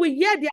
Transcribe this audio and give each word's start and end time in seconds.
will 0.00 0.10
hear 0.10 0.34
their 0.40 0.50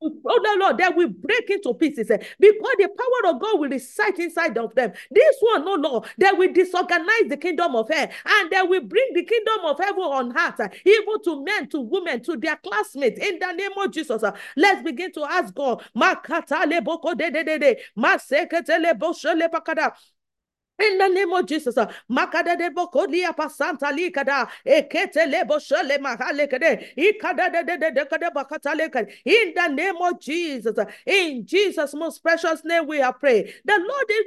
oh 0.00 0.40
no, 0.42 0.54
Lord, 0.58 0.78
they 0.78 0.88
will 0.88 1.08
break 1.08 1.50
into 1.50 1.74
pieces 1.74 2.10
eh, 2.10 2.18
because 2.38 2.74
the 2.78 2.88
power 2.88 3.32
of 3.32 3.40
God 3.40 3.58
will 3.58 3.68
reside 3.68 4.18
inside 4.18 4.56
of 4.58 4.74
them. 4.74 4.92
This 5.10 5.36
one, 5.40 5.64
no, 5.64 5.74
Lord, 5.74 6.04
they 6.18 6.30
will 6.32 6.52
disorganize 6.52 7.28
the 7.28 7.36
kingdom 7.36 7.74
of 7.74 7.88
hell 7.88 8.08
and 8.26 8.50
they 8.50 8.62
will 8.62 8.82
bring 8.82 9.08
the 9.14 9.24
kingdom 9.24 9.64
of 9.64 9.78
heaven 9.78 10.02
on 10.02 10.36
earth, 10.36 10.60
eh, 10.60 10.68
even 10.84 11.22
to 11.24 11.44
men, 11.44 11.68
to 11.70 11.80
women, 11.80 12.22
to 12.24 12.36
their 12.36 12.56
classmates. 12.56 13.20
In 13.20 13.38
the 13.38 13.52
name 13.52 13.72
of 13.76 13.90
Jesus, 13.90 14.22
eh. 14.22 14.32
let's 14.56 14.82
begin 14.82 15.12
to 15.12 15.24
ask 15.24 15.54
God. 15.54 15.82
In 20.78 20.98
the 20.98 21.08
name 21.08 21.32
of 21.32 21.46
Jesus, 21.46 21.76
uh, 21.78 21.86
Makada 22.10 22.56
de 22.58 22.70
Bokolia 22.70 23.34
Pasanta 23.36 23.92
Likada, 23.92 24.48
Ekete 24.66 25.26
Lebo 25.30 25.56
Shele 25.58 25.98
Mahalekade, 25.98 26.94
Ikada 26.98 27.52
de 27.52 27.64
de 27.64 27.78
de 27.78 27.90
de 27.92 28.04
de 28.18 28.30
Bakataleka. 28.34 29.08
In 29.24 29.54
the 29.54 29.68
name 29.68 29.96
of 30.02 30.20
Jesus, 30.20 30.78
uh, 30.78 30.86
in 31.06 31.46
Jesus' 31.46 31.94
most 31.94 32.22
precious 32.22 32.62
name, 32.64 32.86
we 32.88 33.00
are 33.00 33.14
praying. 33.14 33.48
The 33.64 33.74
Lord 33.78 34.10
is 34.10 34.26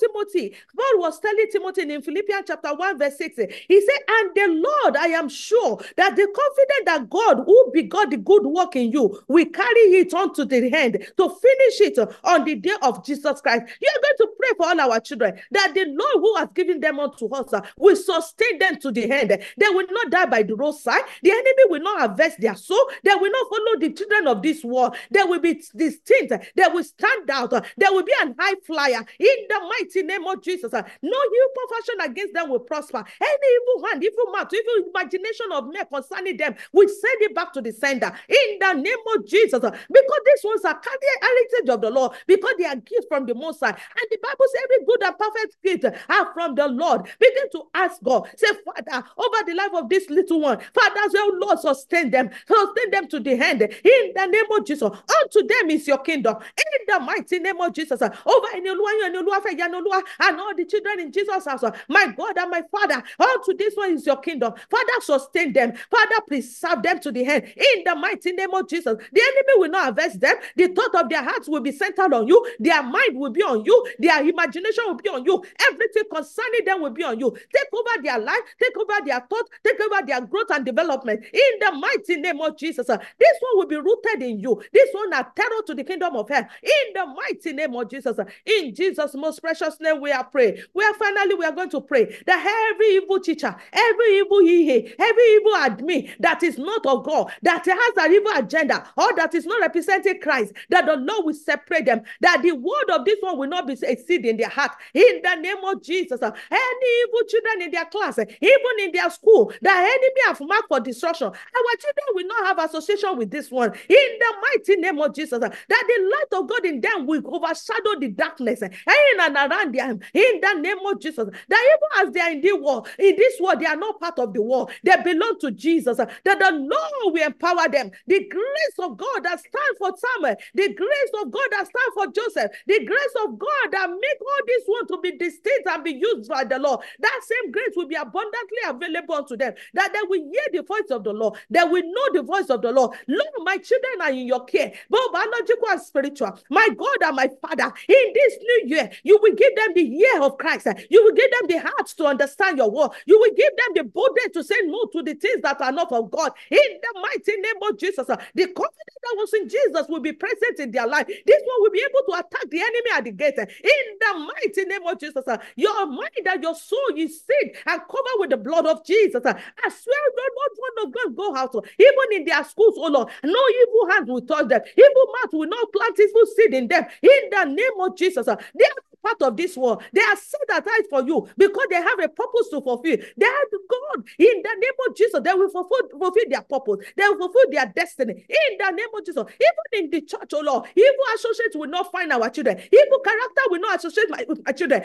Timothy. 0.00 0.54
God 0.76 1.00
was 1.00 1.20
telling 1.20 1.46
Timothy 1.52 1.82
in 1.92 2.02
Philippians 2.02 2.44
chapter 2.46 2.74
1, 2.74 2.98
verse 2.98 3.18
6. 3.18 3.36
He 3.68 3.80
said, 3.80 4.00
And 4.08 4.30
the 4.34 4.48
Lord, 4.68 4.96
I 4.96 5.08
am 5.08 5.28
sure 5.28 5.78
that 5.96 6.16
the 6.16 6.26
confident 6.34 6.86
that 6.86 7.10
God 7.10 7.44
who 7.46 7.70
begot 7.72 8.10
the 8.10 8.16
good 8.18 8.44
work 8.46 8.76
in 8.76 8.92
you 8.92 9.20
will 9.28 9.46
carry 9.46 9.80
it 10.00 10.14
on 10.14 10.34
to 10.34 10.44
the 10.44 10.72
end 10.74 10.94
to 11.16 11.28
finish 11.28 11.80
it 11.80 11.98
on 12.24 12.44
the 12.44 12.56
day 12.56 12.74
of 12.82 13.04
Jesus 13.04 13.40
Christ. 13.40 13.64
You 13.80 13.88
are 13.90 14.02
going 14.02 14.16
to 14.18 14.28
pray 14.38 14.50
for 14.56 14.68
all 14.68 14.92
our 14.92 15.00
children 15.00 15.38
that 15.52 15.72
the 15.74 15.86
Lord 15.92 16.14
who 16.22 16.36
has 16.36 16.48
given 16.54 16.80
them 16.80 17.00
unto 17.00 17.28
us 17.34 17.52
uh, 17.52 17.60
will 17.76 17.96
sustain 17.96 18.58
them 18.58 18.78
to 18.80 18.90
the 18.92 19.10
end. 19.10 19.30
They 19.30 19.68
will 19.68 19.86
not 19.90 20.10
die 20.10 20.26
by 20.26 20.42
the 20.42 20.54
roadside. 20.56 21.02
The 21.22 21.30
enemy 21.30 21.64
will 21.68 21.82
not 21.82 21.98
harvest 22.00 22.40
their 22.40 22.56
soul. 22.56 22.90
They 23.04 23.14
will 23.14 23.30
not 23.30 23.48
follow 23.48 23.78
the 23.80 23.92
children 23.92 24.26
of 24.28 24.42
this 24.42 24.64
world. 24.64 24.96
They 25.10 25.22
will 25.24 25.40
be 25.40 25.62
distinct. 25.76 26.32
They 26.56 26.66
will 26.72 26.84
stand 26.84 27.30
out. 27.30 27.50
They 27.50 27.86
will 27.90 28.04
be 28.04 28.14
an 28.22 28.34
high 28.38 28.54
flyer 28.66 29.04
in 29.18 29.36
the 29.48 29.60
mighty 29.60 30.02
name 30.02 30.26
of 30.26 30.42
Jesus. 30.42 30.72
uh, 30.72 30.82
No 31.02 31.18
evil 31.18 31.68
fashion 31.70 32.10
against 32.10 32.34
them 32.34 32.50
will 32.50 32.60
prosper. 32.60 33.04
Any 33.20 33.48
evil 33.56 33.86
hand, 33.88 34.04
evil 34.04 34.32
mouth, 34.32 34.52
evil 34.52 34.90
imagination 34.94 35.46
of 35.52 35.68
men 35.72 35.84
concerning 35.92 36.36
them, 36.36 36.54
we 36.72 36.86
send 36.88 37.22
it 37.22 37.34
back 37.34 37.52
to 37.54 37.60
the 37.60 37.72
sender 37.72 38.12
in 38.28 38.58
the 38.60 38.72
name 38.74 38.98
of 39.16 39.26
Jesus. 39.26 39.62
uh, 39.62 39.70
Because 39.70 40.20
these 40.26 40.44
ones 40.44 40.64
are 40.64 40.78
carrying 40.78 41.18
heritage 41.20 41.68
of 41.68 41.80
the 41.80 41.90
Lord, 41.90 42.12
because 42.26 42.54
they 42.58 42.64
are 42.66 42.76
gifts 42.76 43.06
from 43.08 43.26
the 43.26 43.34
Most 43.34 43.60
High. 43.60 43.70
And 43.70 44.06
the 44.10 44.18
Bible 44.22 44.44
says 44.52 44.62
every 44.64 44.84
good 44.86 45.02
and 45.02 45.18
perfect 45.18 45.56
gift 45.62 45.81
Uh, 45.84 45.92
are 46.08 46.32
from 46.32 46.54
the 46.54 46.66
Lord. 46.68 47.02
Begin 47.18 47.50
to 47.52 47.64
ask 47.74 48.02
God, 48.02 48.28
say, 48.36 48.48
Father, 48.64 49.06
over 49.16 49.36
the 49.46 49.54
life 49.54 49.70
of 49.74 49.88
this 49.88 50.08
little 50.10 50.40
one, 50.40 50.58
Father, 50.74 51.00
say, 51.10 51.18
oh 51.18 51.38
Lord, 51.40 51.58
sustain 51.60 52.10
them, 52.10 52.30
sustain 52.46 52.90
them 52.90 53.08
to 53.08 53.20
the 53.20 53.32
end 53.32 53.62
in 53.62 54.12
the 54.14 54.26
name 54.26 54.50
of 54.58 54.64
Jesus. 54.66 54.82
Unto 54.82 55.46
them 55.46 55.70
is 55.70 55.86
your 55.86 55.98
kingdom 55.98 56.36
in 56.56 56.86
the 56.94 57.00
mighty 57.00 57.38
name 57.38 57.60
of 57.60 57.72
Jesus. 57.72 58.00
Uh, 58.02 58.10
over 58.26 58.46
in 58.56 58.64
your 58.64 58.76
law, 58.76 60.00
and 60.20 60.40
all 60.40 60.54
the 60.56 60.64
children 60.64 61.00
in 61.00 61.12
Jesus' 61.12 61.44
house, 61.46 61.62
uh, 61.62 61.70
my 61.88 62.06
God 62.16 62.36
and 62.38 62.50
my 62.50 62.62
Father, 62.70 63.02
unto 63.18 63.54
this 63.56 63.74
one 63.74 63.92
is 63.94 64.06
your 64.06 64.16
kingdom. 64.18 64.52
Father, 64.70 64.92
sustain 65.00 65.52
them, 65.52 65.72
Father, 65.90 66.16
preserve 66.26 66.82
them 66.82 67.00
to 67.00 67.12
the 67.12 67.24
end 67.24 67.44
in 67.56 67.84
the 67.84 67.94
mighty 67.94 68.32
name 68.32 68.52
of 68.54 68.68
Jesus. 68.68 68.96
The 69.12 69.20
enemy 69.20 69.52
will 69.56 69.70
not 69.70 69.84
harvest 69.84 70.20
them, 70.20 70.36
the 70.56 70.68
thought 70.68 70.94
of 71.02 71.08
their 71.08 71.22
hearts 71.22 71.48
will 71.48 71.60
be 71.60 71.72
centered 71.72 72.12
on 72.12 72.26
you, 72.26 72.44
their 72.58 72.82
mind 72.82 73.14
will 73.16 73.30
be 73.30 73.42
on 73.42 73.64
you, 73.64 73.86
their 73.98 74.26
imagination 74.26 74.84
will 74.86 74.94
be 74.96 75.08
on 75.08 75.24
you, 75.24 75.42
everything 75.72 76.04
concerning 76.12 76.64
them 76.64 76.82
will 76.82 76.90
be 76.90 77.04
on 77.04 77.18
you. 77.18 77.30
Take 77.54 77.68
over 77.72 78.02
their 78.02 78.18
life, 78.18 78.40
take 78.62 78.76
over 78.76 79.04
their 79.06 79.20
thought, 79.20 79.48
take 79.64 79.80
over 79.80 80.06
their 80.06 80.20
growth 80.22 80.50
and 80.50 80.64
development 80.64 81.24
in 81.32 81.52
the 81.60 81.72
mighty 81.72 82.16
name 82.20 82.40
of 82.40 82.56
Jesus. 82.58 82.88
Uh, 82.88 82.98
This 83.18 83.38
one 83.40 83.58
will 83.58 83.66
be 83.66 83.76
rooted 83.76 84.22
in 84.22 84.40
you. 84.40 84.62
This 84.72 84.88
one 84.92 85.12
are 85.14 85.30
terror 85.36 85.62
to 85.66 85.74
the 85.74 85.84
kingdom 85.84 86.16
of 86.16 86.28
hell 86.28 86.46
in 86.62 86.92
the 86.94 87.06
mighty 87.06 87.52
name 87.52 87.74
of 87.74 87.90
Jesus. 87.90 88.18
Uh, 88.18 88.24
In 88.46 88.74
Jesus' 88.74 89.14
most 89.14 89.40
precious 89.40 89.78
name, 89.80 90.00
we 90.00 90.12
are 90.12 90.24
praying. 90.24 90.58
We 90.74 90.84
are 90.84 90.94
finally 90.94 91.34
we 91.34 91.44
are 91.44 91.52
going 91.52 91.70
to 91.70 91.80
pray 91.80 92.16
that 92.26 92.70
every 92.74 92.96
evil 92.96 93.20
teacher, 93.20 93.54
every 93.72 94.18
evil 94.18 94.40
he, 94.40 94.94
every 94.98 95.24
evil 95.34 95.52
admin 95.54 96.10
that 96.20 96.42
is 96.42 96.58
not 96.58 96.84
of 96.86 97.04
God, 97.04 97.32
that 97.42 97.64
has 97.64 97.94
an 98.06 98.12
evil 98.12 98.32
agenda, 98.36 98.88
or 98.96 99.14
that 99.16 99.34
is 99.34 99.46
not 99.46 99.60
representing 99.60 100.20
Christ, 100.20 100.52
that 100.70 100.86
the 100.86 100.96
Lord 100.96 101.26
will 101.26 101.34
separate 101.34 101.86
them, 101.86 102.02
that 102.20 102.42
the 102.42 102.52
word 102.52 102.90
of 102.92 103.04
this 103.04 103.18
one 103.20 103.38
will 103.38 103.48
not 103.48 103.66
be 103.66 103.74
a 103.74 103.96
seed 103.96 104.24
in 104.26 104.36
their 104.36 104.48
heart. 104.48 104.72
In 104.94 105.20
the 105.22 105.34
name 105.36 105.61
of 105.64 105.82
Jesus, 105.82 106.20
any 106.22 106.86
evil 107.02 107.26
children 107.28 107.62
in 107.62 107.70
their 107.70 107.86
class, 107.86 108.18
even 108.18 108.74
in 108.80 108.92
their 108.92 109.10
school, 109.10 109.52
the 109.60 109.70
enemy 109.70 110.20
have 110.26 110.40
marked 110.40 110.68
for 110.68 110.80
destruction. 110.80 111.26
Our 111.28 111.76
children 111.78 112.06
will 112.14 112.26
not 112.26 112.46
have 112.46 112.68
association 112.70 113.16
with 113.18 113.30
this 113.30 113.50
one. 113.50 113.72
In 113.88 114.18
the 114.18 114.34
mighty 114.42 114.76
name 114.80 114.98
of 115.00 115.14
Jesus, 115.14 115.38
that 115.40 115.52
the 115.68 116.10
light 116.12 116.40
of 116.40 116.48
God 116.48 116.64
in 116.66 116.80
them 116.80 117.06
will 117.06 117.22
overshadow 117.26 117.98
the 118.00 118.08
darkness 118.08 118.62
in 118.62 119.20
and 119.20 119.36
around 119.36 119.74
them. 119.74 120.00
In 120.14 120.40
the 120.40 120.54
name 120.60 120.78
of 120.86 121.00
Jesus, 121.00 121.28
that 121.48 121.76
even 121.76 122.06
as 122.08 122.12
they 122.14 122.20
are 122.20 122.30
in 122.32 122.40
the 122.40 122.56
world, 122.56 122.88
in 122.98 123.16
this 123.16 123.40
world, 123.40 123.60
they 123.60 123.66
are 123.66 123.76
not 123.76 124.00
part 124.00 124.18
of 124.18 124.32
the 124.32 124.42
world. 124.42 124.70
They 124.84 124.96
belong 125.02 125.38
to 125.40 125.50
Jesus. 125.50 125.96
That 125.98 126.10
the 126.24 126.50
Lord 126.52 127.14
will 127.14 127.26
empower 127.26 127.68
them. 127.68 127.90
The 128.06 128.26
grace 128.28 128.78
of 128.80 128.96
God 128.96 129.24
that 129.24 129.38
stands 129.40 129.78
for 129.78 129.90
Samuel, 129.96 130.36
the 130.54 130.74
grace 130.74 131.10
of 131.22 131.30
God 131.30 131.48
that 131.50 131.66
stands 131.66 131.94
for 131.94 132.06
Joseph, 132.12 132.52
the 132.66 132.84
grace 132.84 133.14
of 133.24 133.38
God 133.38 133.72
that 133.72 133.88
make 133.90 134.20
all 134.20 134.46
this 134.46 134.62
one 134.66 134.86
to 134.88 134.98
be 135.02 135.16
distinct 135.42 135.68
and 135.68 135.84
be 135.84 135.92
used 135.92 136.28
by 136.28 136.44
the 136.44 136.58
Lord. 136.58 136.80
That 137.00 137.20
same 137.24 137.50
grace 137.52 137.72
will 137.76 137.86
be 137.88 137.94
abundantly 137.94 138.58
available 138.66 139.14
unto 139.14 139.36
them. 139.36 139.54
That 139.74 139.92
they 139.92 140.00
will 140.08 140.22
hear 140.30 140.42
the 140.52 140.62
voice 140.62 140.90
of 140.90 141.04
the 141.04 141.12
Lord. 141.12 141.38
They 141.50 141.64
will 141.64 141.82
know 141.84 142.06
the 142.12 142.22
voice 142.22 142.50
of 142.50 142.62
the 142.62 142.72
Lord. 142.72 142.96
Lord, 143.08 143.28
my 143.44 143.56
children 143.58 143.92
are 144.02 144.10
in 144.10 144.26
your 144.26 144.44
care, 144.44 144.72
both 144.90 145.12
biological 145.12 145.68
and 145.70 145.80
spiritual. 145.82 146.38
My 146.50 146.68
God 146.76 146.96
and 147.04 147.16
my 147.16 147.28
Father, 147.40 147.72
in 147.88 148.12
this 148.14 148.34
new 148.40 148.62
year, 148.76 148.90
you 149.02 149.18
will 149.22 149.34
give 149.34 149.54
them 149.56 149.72
the 149.74 149.82
ear 149.82 150.22
of 150.22 150.38
Christ. 150.38 150.66
You 150.90 151.04
will 151.04 151.14
give 151.14 151.30
them 151.30 151.48
the 151.48 151.58
heart 151.68 151.86
to 151.96 152.06
understand 152.06 152.58
your 152.58 152.70
word. 152.70 152.90
You 153.06 153.18
will 153.18 153.34
give 153.36 153.52
them 153.56 153.84
the 153.84 153.84
boldness 153.84 154.28
to 154.34 154.44
say 154.44 154.56
no 154.64 154.86
to 154.92 155.02
the 155.02 155.14
things 155.14 155.42
that 155.42 155.60
are 155.60 155.72
not 155.72 155.92
of 155.92 156.10
God. 156.10 156.32
In 156.50 156.58
the 156.58 157.00
mighty 157.00 157.40
name 157.40 157.62
of 157.70 157.78
Jesus, 157.78 158.08
uh, 158.08 158.16
the 158.34 158.46
confidence 158.46 158.98
that 159.02 159.14
was 159.16 159.32
in 159.34 159.48
Jesus 159.48 159.86
will 159.88 160.00
be 160.00 160.12
present 160.12 160.58
in 160.60 160.70
their 160.70 160.86
life. 160.86 161.06
This 161.06 161.42
one 161.44 161.60
will 161.62 161.70
be 161.70 161.80
able 161.88 162.12
to 162.14 162.20
attack 162.20 162.50
the 162.50 162.60
enemy 162.60 162.90
at 162.94 163.04
the 163.04 163.12
gate. 163.12 163.38
In 163.38 163.98
the 164.00 164.18
mighty 164.18 164.64
name 164.64 164.86
of 164.86 164.98
Jesus, 164.98 165.26
uh, 165.26 165.31
your 165.56 165.86
mind 165.86 166.10
that 166.24 166.42
your 166.42 166.54
soul 166.54 166.78
is 166.96 167.24
sealed 167.24 167.56
and 167.66 167.80
cover 167.90 168.14
with 168.18 168.30
the 168.30 168.36
blood 168.36 168.66
of 168.66 168.84
Jesus. 168.84 169.22
I 169.24 169.32
swear, 169.32 170.02
not 170.16 170.32
one 170.56 170.86
of 170.86 170.94
God 170.94 171.16
go 171.16 171.36
out, 171.36 171.66
even 171.78 172.20
in 172.20 172.24
their 172.24 172.44
schools, 172.44 172.74
oh 172.76 172.88
Lord, 172.88 173.08
no 173.24 173.48
evil 173.62 173.90
hand 173.90 174.08
will 174.08 174.22
touch 174.22 174.48
them. 174.48 174.60
Evil 174.76 175.06
mouth 175.22 175.32
will 175.32 175.48
not 175.48 175.72
plant 175.72 175.98
evil 176.00 176.26
seed 176.36 176.54
in 176.54 176.68
them. 176.68 176.84
In 177.02 177.30
the 177.30 177.44
name 177.44 177.80
of 177.80 177.96
Jesus, 177.96 178.26
they 178.26 178.68
part 179.02 179.22
of 179.22 179.36
this 179.36 179.56
world. 179.56 179.82
They 179.92 180.02
are 180.02 180.16
set 180.16 180.48
aside 180.62 180.86
for 180.90 181.02
you 181.02 181.28
because 181.36 181.66
they 181.70 181.76
have 181.76 181.98
a 182.00 182.08
purpose 182.08 182.48
to 182.50 182.60
fulfill. 182.62 182.98
They 183.16 183.26
are 183.26 183.44
God. 183.68 184.04
In 184.18 184.42
the 184.42 184.54
name 184.58 184.78
of 184.88 184.96
Jesus, 184.96 185.20
they 185.24 185.34
will 185.34 185.50
fulfill, 185.50 185.88
fulfill 185.98 186.24
their 186.28 186.42
purpose. 186.42 186.86
They 186.96 187.04
will 187.08 187.18
fulfill 187.18 187.50
their 187.50 187.66
destiny. 187.74 188.12
In 188.28 188.58
the 188.58 188.70
name 188.72 188.88
of 188.96 189.04
Jesus, 189.04 189.24
even 189.28 189.84
in 189.84 189.90
the 189.90 190.00
church, 190.02 190.30
oh 190.34 190.40
Lord, 190.44 190.66
evil 190.76 191.06
associates 191.14 191.56
will 191.56 191.68
not 191.68 191.90
find 191.92 192.12
our 192.12 192.30
children. 192.30 192.58
Evil 192.58 193.00
character 193.00 193.42
will 193.50 193.60
not 193.60 193.78
associate 193.78 194.10
my, 194.10 194.24
with 194.28 194.40
my 194.44 194.52
children. 194.52 194.82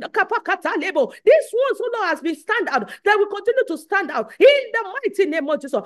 This 0.00 1.52
one, 1.52 1.76
so 1.76 1.84
Lord, 1.94 2.08
has 2.08 2.20
been 2.20 2.36
stand 2.36 2.68
out. 2.68 2.90
They 3.04 3.14
will 3.16 3.26
continue 3.26 3.64
to 3.68 3.78
stand 3.78 4.10
out 4.10 4.32
in 4.38 4.46
the 4.72 4.94
mighty 5.04 5.26
name 5.26 5.48
of 5.48 5.60
Jesus 5.60 5.82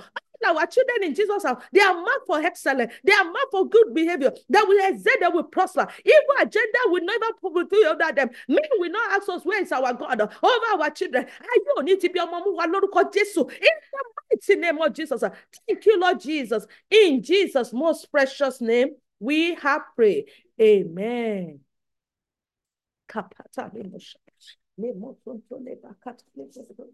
our 0.47 0.67
children 0.67 1.03
in 1.03 1.15
Jesus' 1.15 1.43
house, 1.43 1.63
they 1.73 1.81
are 1.81 1.95
marked 1.95 2.27
for 2.27 2.41
excellence. 2.41 2.93
They 3.05 3.13
are 3.13 3.25
marked 3.25 3.51
for 3.51 3.69
good 3.69 3.95
behavior. 3.95 4.33
They 4.49 4.61
will 4.61 4.93
excel, 4.93 5.15
they 5.21 5.29
will 5.29 5.45
prosper. 5.45 5.87
Evil 6.05 6.21
agenda 6.41 6.79
will 6.87 7.05
never 7.05 7.27
fulfill 7.41 7.87
over 7.87 8.13
them. 8.15 8.31
Men 8.49 8.61
will 8.77 8.91
not 8.91 9.13
ask 9.13 9.29
us, 9.29 9.45
where 9.45 9.63
is 9.63 9.73
our 9.73 9.93
God 9.95 10.21
over 10.21 10.83
our 10.83 10.91
children? 10.91 11.27
I 11.41 11.59
don't 11.67 11.85
need 11.85 12.01
to 12.01 12.11
be 12.11 12.19
a 12.19 12.27
mom 12.27 12.45
who 12.45 12.59
are 12.59 13.11
Jesus. 13.13 13.37
In 13.37 13.45
the 13.47 14.05
mighty 14.31 14.61
name 14.61 14.79
of 14.79 14.93
Jesus. 14.93 15.23
Thank 15.67 15.87
you, 15.87 16.01
Lord 16.01 16.21
Jesus. 16.21 16.67
In 16.91 17.23
Jesus' 17.23 17.73
most 17.73 18.11
precious 18.11 18.61
name, 18.61 18.91
we 19.21 19.55
have 19.57 19.83
prayed. 19.97 20.27
Amen. 20.61 21.61
Kapata 23.09 23.73
lemosha. 23.75 24.17
Lemosonto 24.79 25.59
lebakata 25.59 26.25
lemosonto. 26.37 26.85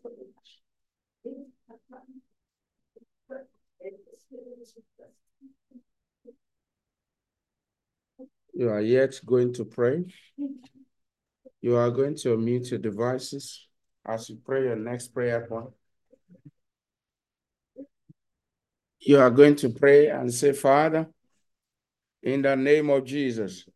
You 8.56 8.70
are 8.70 8.80
yet 8.80 9.20
going 9.26 9.52
to 9.54 9.64
pray. 9.64 10.04
You 11.60 11.76
are 11.76 11.90
going 11.90 12.14
to 12.16 12.36
mute 12.36 12.70
your 12.70 12.78
devices 12.78 13.66
as 14.06 14.28
you 14.28 14.36
pray 14.44 14.64
your 14.64 14.76
next 14.76 15.08
prayer 15.08 15.46
point. 15.48 15.70
You 19.00 19.18
are 19.18 19.30
going 19.30 19.56
to 19.56 19.70
pray 19.70 20.08
and 20.08 20.32
say, 20.32 20.52
Father, 20.52 21.08
in 22.22 22.42
the 22.42 22.54
name 22.54 22.90
of 22.90 23.04
Jesus, 23.04 23.66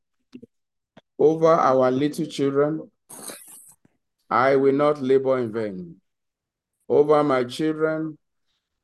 over 1.19 1.49
our 1.49 1.91
little 1.91 2.27
children, 2.27 2.91
I 4.31 4.57
will 4.57 4.73
not 4.73 5.03
labor 5.03 5.39
in 5.39 5.53
vain. 5.53 5.97
Over 6.89 7.25
my 7.25 7.45
children, 7.45 8.19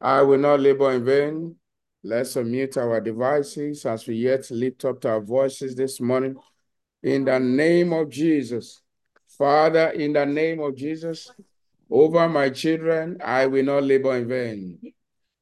I 0.00 0.22
will 0.22 0.38
not 0.38 0.60
labor 0.60 0.92
in 0.92 1.04
vain. 1.04 1.56
Let's 2.02 2.34
unmute 2.34 2.76
our 2.76 3.00
devices 3.00 3.86
as 3.86 4.06
we 4.06 4.16
yet 4.16 4.50
lift 4.50 4.84
up 4.84 5.04
our 5.04 5.20
voices 5.20 5.74
this 5.74 6.00
morning. 6.00 6.36
In 7.02 7.24
the 7.24 7.38
name 7.38 7.92
of 7.92 8.10
Jesus. 8.10 8.80
Father, 9.38 9.88
in 9.90 10.12
the 10.12 10.24
name 10.24 10.60
of 10.60 10.76
Jesus, 10.76 11.30
over 11.90 12.28
my 12.28 12.50
children, 12.50 13.18
I 13.24 13.46
will 13.46 13.64
not 13.64 13.84
labor 13.84 14.16
in 14.16 14.28
vain. 14.28 14.78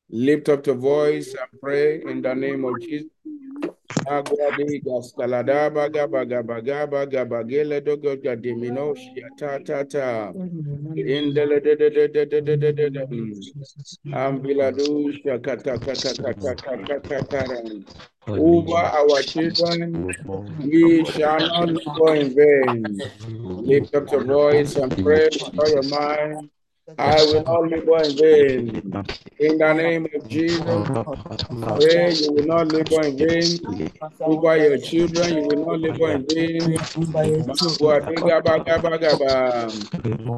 Lift 0.08 0.48
up 0.48 0.62
the 0.64 0.74
voice 0.74 1.34
and 1.34 1.60
pray 1.60 2.02
in 2.02 2.22
the 2.22 2.34
name 2.34 2.64
of 2.64 2.80
Jesus. 2.80 3.10
Agwadi 4.08 4.80
gaskalada 4.84 5.70
baga 5.72 6.06
baga 6.08 6.42
baga 6.42 6.86
baga 6.86 7.24
bagele 7.24 7.80
dogo 7.84 8.16
gadimino 8.16 8.94
shiata 8.94 9.64
tata. 9.64 10.32
Indele 10.96 11.62
de 11.62 11.76
de 11.76 11.90
de 11.90 12.08
de 12.08 12.24
de 12.26 12.40
de 12.40 12.56
de 12.56 12.72
de 12.72 12.90
de. 12.90 13.52
Ambiladu 14.12 15.12
shakata 15.22 15.78
kata 15.78 16.14
kata 16.14 16.54
kata 16.54 17.00
kata. 17.00 17.62
Over 18.28 18.76
our 18.76 19.22
children, 19.22 20.14
we 20.58 21.04
shall 21.04 21.38
not 21.40 21.68
labor 21.68 22.14
in 22.14 22.34
vain. 22.34 23.00
Lift 23.66 23.94
up 23.94 24.10
your 24.12 24.24
voice 24.24 24.76
and 24.76 24.92
pray 25.02 25.28
with 25.32 25.58
all 25.58 25.68
your 25.68 25.82
mind. 25.82 26.50
I 26.98 27.22
will 27.22 27.44
not 27.46 27.70
labor 27.70 28.02
in 28.04 28.16
vain. 28.16 28.82
In 29.38 29.58
the 29.58 29.72
name 29.74 30.06
of 30.14 30.28
Jesus, 30.28 30.86
pray 31.74 32.14
you 32.14 32.32
will 32.32 32.44
not 32.46 32.68
labor 32.68 33.04
in 33.04 33.18
vain. 33.18 33.60
Over 34.24 34.56
your 34.58 34.78
children, 34.78 35.34
you 35.34 35.44
will 35.44 35.56
not 35.56 35.80
labor 35.80 36.12
in 36.12 36.26
vain. 36.26 36.80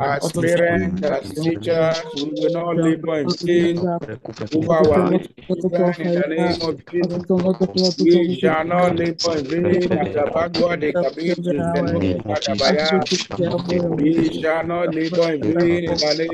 As 0.00 0.32
parents, 0.32 1.02
as 1.02 1.34
teachers, 1.34 1.96
we 2.14 2.30
will 2.30 2.50
not 2.50 2.76
labor 2.78 3.20
in 3.20 3.36
vain. 3.46 3.88
Over 4.54 4.74
our 4.74 5.18
children, 5.48 5.94
in 6.00 6.12
the 6.12 6.26
name 6.28 6.62
of 6.62 6.76
Jesus, 6.90 7.24
we 7.98 8.28
shall 8.40 8.64
not 8.64 8.94
labor 8.94 9.36
in 9.38 9.48
vain. 9.50 9.90
Atabagwa 9.92 10.78
de 10.80 10.92
Kabiru, 10.94 11.42
Zeno, 11.82 12.20
Kadabaya. 12.28 13.06
We 13.90 14.30
shall 14.30 14.64
not 14.66 14.90
labor 14.90 15.32
in 15.34 15.42
vain 15.44 15.84
in 15.84 15.98
the 16.00 16.14
name 16.14 16.33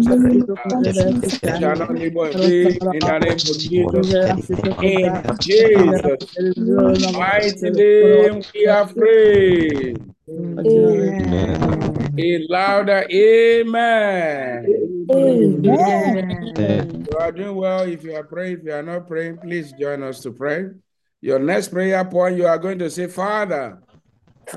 susano. 0.00 0.48
We 1.40 1.58
shall 1.58 1.76
not 1.76 1.94
labor 1.94 2.30
in 2.92 3.04
the 3.04 3.18
name 3.20 3.46
of 3.48 3.58
Jesus. 3.58 4.10
In 4.82 5.22
Jesus' 5.40 7.12
mighty 7.12 7.70
name 7.70 8.42
we 8.54 8.66
are 8.66 8.86
praying. 8.86 10.14
A 12.16 12.46
louder 12.48 13.06
amen. 13.10 14.66
Amen. 15.10 17.06
You 17.08 17.18
are 17.18 17.32
doing 17.32 17.54
well. 17.56 17.82
If 17.88 18.04
you 18.04 18.14
are 18.14 18.24
praying, 18.24 18.58
if 18.58 18.64
you 18.64 18.72
are 18.72 18.82
not 18.82 19.06
praying, 19.06 19.38
please 19.38 19.72
join 19.72 20.02
us 20.02 20.20
to 20.20 20.32
pray. 20.32 20.70
Your 21.20 21.38
next 21.38 21.68
prayer 21.68 22.04
point, 22.04 22.36
you 22.36 22.46
are 22.46 22.58
going 22.58 22.78
to 22.78 22.90
say, 22.90 23.06
Father, 23.06 23.82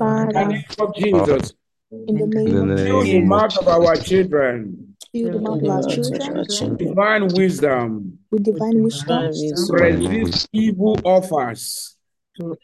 in 0.00 0.28
the 0.28 0.44
name 0.46 0.64
of 0.78 0.94
Jesus, 0.94 1.52
in 1.90 2.14
the 2.14 2.26
name 2.26 2.70
of 2.70 2.76
fill 2.78 3.02
the 3.02 3.20
mouth 3.20 3.56
of 3.58 3.68
our 3.68 3.96
children, 3.96 4.87
fill 5.12 5.32
the 5.32 5.40
mouth 5.40 5.62
of 5.62 5.68
our 5.68 5.82
children? 5.82 6.76
divine 6.76 7.28
wisdom, 7.28 8.18
with 8.30 8.44
divine 8.44 8.82
wisdom? 8.82 9.32
resist 9.70 10.48
evil 10.52 10.98
offers, 11.04 11.96
and 12.38 12.56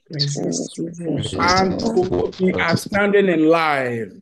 to 1.80 2.32
be 2.38 2.54
outstanding 2.60 3.28
in 3.28 3.48
life. 3.48 4.12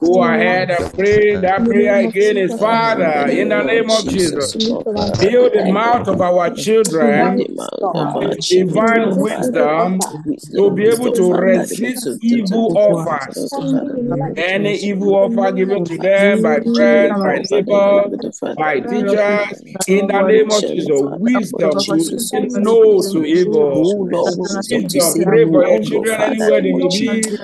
Go 0.00 0.22
ahead 0.22 0.70
and 0.70 0.92
pray. 0.94 1.36
That 1.36 1.64
prayer 1.66 1.96
again 1.96 2.36
is 2.36 2.54
Father, 2.54 3.26
in 3.32 3.48
the 3.48 3.62
name 3.62 3.90
of 3.90 4.06
Jesus, 4.06 4.54
fill 5.18 5.50
the 5.50 5.64
mouth 5.64 6.06
of 6.08 6.20
our 6.20 6.50
children 6.50 7.44
with 8.14 8.48
divine 8.48 9.18
wisdom 9.18 10.00
to 10.56 10.70
be 10.70 10.86
able 10.86 11.10
to 11.12 11.34
resist 11.34 12.08
evil 12.20 12.72
offers. 12.76 13.52
Any 14.36 14.76
evil 14.76 15.14
offer 15.16 15.52
given 15.52 15.84
to 15.84 15.98
them 15.98 16.42
by 16.42 16.60
friends, 16.74 17.20
by 17.22 17.40
neighbors, 17.50 18.12
by 18.56 18.80
teachers, 18.80 19.64
in 19.86 20.06
the 20.06 20.22
name 20.22 20.50
of 20.52 20.64
Jesus, 20.66 20.88
wisdom 21.18 21.84
to 21.86 21.98
say 22.18 22.48
no 22.52 23.02
to 23.02 23.24
evil. 23.24 24.08
Wisdom, 24.70 25.20
pray 25.22 25.46
for 25.46 25.64
your 25.66 25.80
children 25.80 26.20
anywhere 26.22 26.50
they 26.50 26.70
may 26.70 26.88
be. 26.88 27.38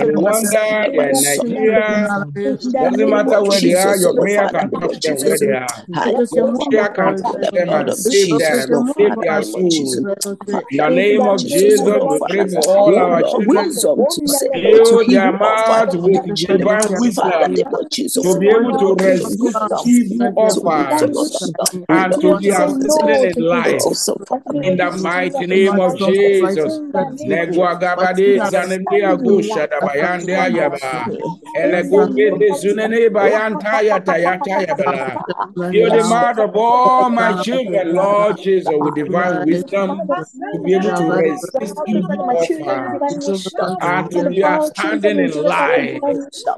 In 0.00 0.14
Ghana, 0.20 0.50
they 0.50 0.52
Rwanda, 0.52 0.86
they 0.92 0.98
are 0.98 1.10
in 1.10 1.22
Nigeria. 1.22 2.26
Doesn't 2.80 3.10
matter 3.10 3.42
where 3.42 3.60
they 3.60 3.74
are, 3.74 3.96
your 3.96 4.14
prayer 4.14 4.46
can 4.48 4.70
touch 4.72 5.00
them 5.02 5.22
where 5.24 5.38
they 5.38 5.52
are. 5.52 5.84
Your 6.32 6.52
prayer 6.58 6.88
can 6.90 7.16
touch 7.16 7.50
them 7.52 7.72
and 7.72 7.94
save 7.94 8.36
them, 8.38 8.66
save 8.98 9.18
their 9.20 9.42
soul. 9.42 10.06
In 10.46 10.76
the 10.76 10.90
name 10.90 11.28
of 11.28 11.44
Jesus, 11.46 12.02
we 12.04 12.20
pray 12.28 12.46
for 12.46 12.64
all 12.66 12.98
our 12.98 13.22
children. 13.22 13.74
Fill 14.62 15.04
their 15.08 15.32
mouth 15.32 15.94
with 15.94 16.34
divine 16.34 16.96
wisdom 16.98 17.56
to 18.22 18.34
be 18.38 18.48
able 18.50 18.72
to 18.78 18.94
resist 18.94 19.72
evil 19.84 20.32
offers 20.36 21.42
and 21.88 22.14
to 22.20 22.32
be 22.38 22.52
outstanding 22.52 23.32
in 23.36 23.48
life. 23.48 23.82
In 24.62 24.76
the 24.76 24.90
mighty 24.92 25.46
name 25.46 25.78
of 25.80 25.96
Jesus. 25.98 26.80
Negwagabade 29.82 30.24
zanende 30.24 30.32
agusha 30.32 30.32
dabayande 30.32 30.36
ayaba. 30.36 31.12
Elegogede 31.54 32.52
zunene 32.52 33.10
bayanta 33.10 33.82
yata 33.82 34.18
yata 34.18 34.60
yabala. 34.66 35.24
Fill 35.70 35.90
the 35.90 36.04
mouth 36.04 36.38
of 36.38 36.56
all 36.56 37.10
my 37.10 37.32
children, 37.42 37.94
Lord 37.94 38.36
Jesus, 38.38 38.74
with 38.78 38.94
divine 38.94 39.44
wisdom 39.44 40.00
to 40.52 40.58
be 40.58 40.74
able 40.74 40.92
to 40.94 41.10
resist 41.12 41.82
evil 41.86 42.24
offers 42.30 43.48
and 43.82 44.10
to 44.10 44.24
be 44.28 44.44
outstanding 44.44 45.18
in 45.18 45.30
life. 45.44 46.02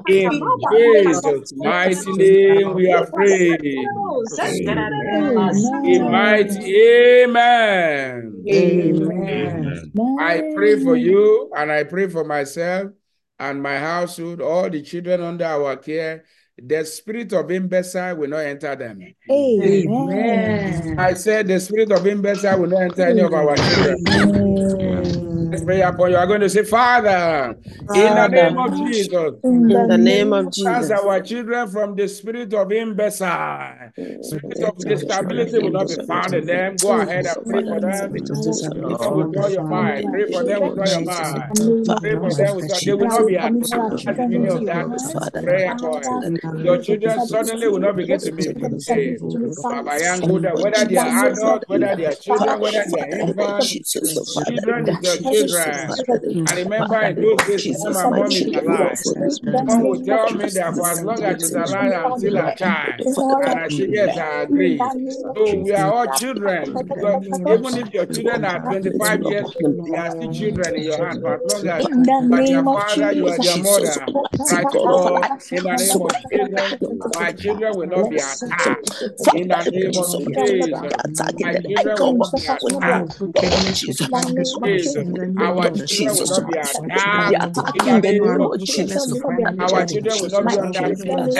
In 0.07 0.49
Jesus' 0.71 1.53
mighty 1.55 2.13
name, 2.13 2.73
we 2.75 2.87
are 2.91 3.05
praying. 3.11 3.87
In 5.85 6.11
mighty 6.11 6.75
Amen. 7.23 8.45
Amen. 8.51 9.93
I 10.19 10.41
pray 10.55 10.79
for 10.83 10.95
you 10.95 11.51
and 11.55 11.71
I 11.71 11.83
pray 11.83 12.07
for 12.07 12.23
myself 12.23 12.91
and 13.39 13.61
my 13.61 13.77
household, 13.77 14.41
all 14.41 14.69
the 14.69 14.81
children 14.81 15.21
under 15.21 15.45
our 15.45 15.77
care. 15.77 16.25
The 16.57 16.85
spirit 16.85 17.33
of 17.33 17.51
imbecile 17.51 18.15
will 18.15 18.29
not 18.29 18.45
enter 18.45 18.75
them. 18.77 19.01
Amen. 19.29 20.97
I 20.97 21.13
said 21.13 21.47
the 21.47 21.59
spirit 21.59 21.91
of 21.91 22.07
imbecile 22.07 22.61
will 22.61 22.69
not 22.69 22.81
enter 22.83 23.07
any 23.07 23.21
of 23.21 23.33
our 23.33 23.57
children. 23.57 24.03
The 24.05 25.34
prayer 25.65 25.93
point, 25.93 26.11
you. 26.11 26.17
Are 26.17 26.27
going 26.27 26.41
to 26.41 26.49
say, 26.49 26.63
Father, 26.63 27.55
in 27.95 28.15
the 28.15 28.27
name 28.27 28.57
of 28.57 28.75
Jesus, 28.75 29.33
In 29.43 29.69
In 29.71 29.87
the 29.87 29.97
name 29.97 30.33
of 30.33 30.51
cleanse 30.53 30.89
Jesus. 30.89 30.91
our 30.91 31.21
children 31.21 31.67
from 31.69 31.95
the 31.95 32.07
spirit 32.07 32.53
of 32.53 32.71
imbecile. 32.71 33.91
Spirit 34.21 34.63
of 34.63 34.77
disability 34.87 35.59
will 35.59 35.71
not 35.71 35.89
be 35.89 35.97
found 36.07 36.35
in 36.35 36.45
them. 36.45 36.77
Go 36.79 36.91
ahead 36.99 37.25
and 37.27 37.37
pray 37.47 37.63
for 37.63 37.81
them. 37.81 38.11
Pray 38.11 38.83
for 38.83 38.97
them 38.97 39.15
with 39.15 39.37
all 39.37 39.49
your 39.51 39.63
mind. 39.63 40.07
Pray 40.11 40.25
for 40.31 40.43
them 40.43 40.63
with 40.63 40.77
all 40.79 40.89
your 40.89 41.01
mind. 41.01 41.53
Pray 42.01 42.15
for 42.17 42.35
them 42.35 42.55
with 42.55 42.71
all, 42.71 42.81
they 42.81 42.93
will 42.93 43.07
not 43.07 43.27
be 43.27 43.35
attacked 43.35 44.05
by 44.05 44.13
any 44.31 44.47
of 44.47 44.65
that. 44.65 44.91
Prayer 45.43 45.75
point. 45.79 46.23
Your 46.61 46.77
children 46.79 47.19
suddenly 47.21 47.67
will 47.67 47.79
not 47.79 47.95
begin 47.95 48.21
to 48.21 48.31
misbehave. 48.31 49.21
Baba 49.69 49.91
Yankuda, 49.99 50.59
whether 50.59 50.85
they 50.85 50.97
are 50.97 51.27
adults, 51.27 51.65
whether 51.67 51.95
they 51.95 52.05
are 52.05 52.15
children, 52.15 52.59
whether 52.59 52.85
they 52.89 53.01
are 53.01 53.09
infants, 53.09 53.77
children 54.45 54.87
is 54.89 55.03
your 55.03 55.17
children. 55.35 55.97
And 56.47 56.57
remember, 56.57 57.01
in 57.03 57.19
those 57.19 57.43
days, 57.43 57.77
when 57.79 57.93
my 57.93 58.07
mom 58.07 58.37
is 58.37 58.51
alive, 58.53 58.99
mom 59.67 59.83
would 59.85 60.03
tell 60.05 60.31
me 60.31 60.49
that 60.51 60.75
for 60.75 60.91
as 60.91 61.03
long 61.03 61.23
as 61.25 61.39
she's 61.41 61.55
alive, 61.55 61.93
I'm 61.95 62.13
still 62.15 62.37
a 62.37 62.51
child. 62.55 63.01
And 63.45 63.57
I 63.57 63.67
say, 63.69 63.87
yes, 63.91 64.17
I 64.17 64.43
agree. 64.43 64.91
So 65.35 65.55
we 65.55 65.73
are 65.73 65.91
all 65.91 66.07
children. 66.07 66.83
Because 66.87 67.19
even 67.47 67.77
if 67.77 67.93
your 67.93 68.05
children 68.07 68.45
are 68.45 68.59
25 68.67 69.23
years, 69.23 69.55
they 69.85 69.97
are 69.97 70.09
still 70.11 70.29
children 70.29 70.75
in 70.75 70.83
your 70.83 70.99
hand. 71.05 71.19
For 71.21 71.35
as 71.35 71.41
long 71.45 71.67
as 71.67 71.87
In 71.89 72.05
you 72.17 72.33
are 72.33 72.43
their 72.43 72.53
name 72.53 72.67
of 72.67 72.67
father, 72.73 73.11
you 73.13 73.27
are 73.29 73.39
their 73.39 73.57
mother. 73.57 73.99
Right, 74.49 74.67
Lord, 74.83 75.29
in 75.51 75.63
the 75.65 75.75
name 75.75 76.01
of 76.01 76.13
Jesus, 76.31 76.77
my 77.13 77.31
children 77.33 77.75
will 77.77 77.87
not 77.87 78.09
be 78.09 78.17
attacked. 78.17 78.91
In 79.33 79.47
the 79.49 79.63
name 79.63 79.89
of 79.95 80.09
Jesus, 80.15 80.35
my 80.35 80.37
children 80.37 80.63
will 80.63 80.71
not 80.71 80.81
be 80.83 80.87
attacked. 80.89 81.45
Our 85.37 85.69
children 85.71 86.17
will 86.17 86.27
not 86.27 86.45
be 86.45 86.55
attacked. 86.55 87.47
In 87.73 87.85
the 87.85 87.99
name 87.99 88.29
of 88.41 88.57
Jesus, 88.59 89.23
our 89.59 89.83
children 89.83 90.19
will 90.21 90.29
not 90.29 90.47
be 90.47 90.57
under 90.57 90.91
spell. 90.91 91.39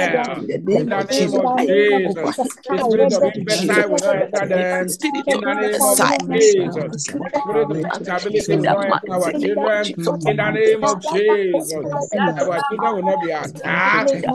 In 0.72 0.90
the 0.90 1.04
name 1.04 1.36
of 1.36 1.56
Jesus, 1.58 2.46
the 2.70 2.80
spirit 2.80 3.14
of 3.14 3.26
imbecile 3.36 3.90
will 3.90 4.02
not 4.02 4.18
enter 4.18 4.48
them. 4.48 4.98
In 5.26 5.40
the 5.42 5.56
name 5.56 5.84
of 5.86 6.04
Jesus, 6.30 7.16
the 7.18 7.30
spirit 7.30 7.72
of 7.72 7.84
disability 7.94 8.56
will 8.56 8.66
not 8.68 8.84
enter 8.92 9.12
our 9.12 9.34
children. 9.34 9.96
In 10.26 10.38
the 10.38 10.52
name 10.52 10.84
of 10.84 11.00
Jesus, 11.02 12.10
our 12.40 12.62
children 12.62 12.96
will 12.96 13.04
not 13.04 13.22
be 13.22 13.32
attacked. 13.32 14.26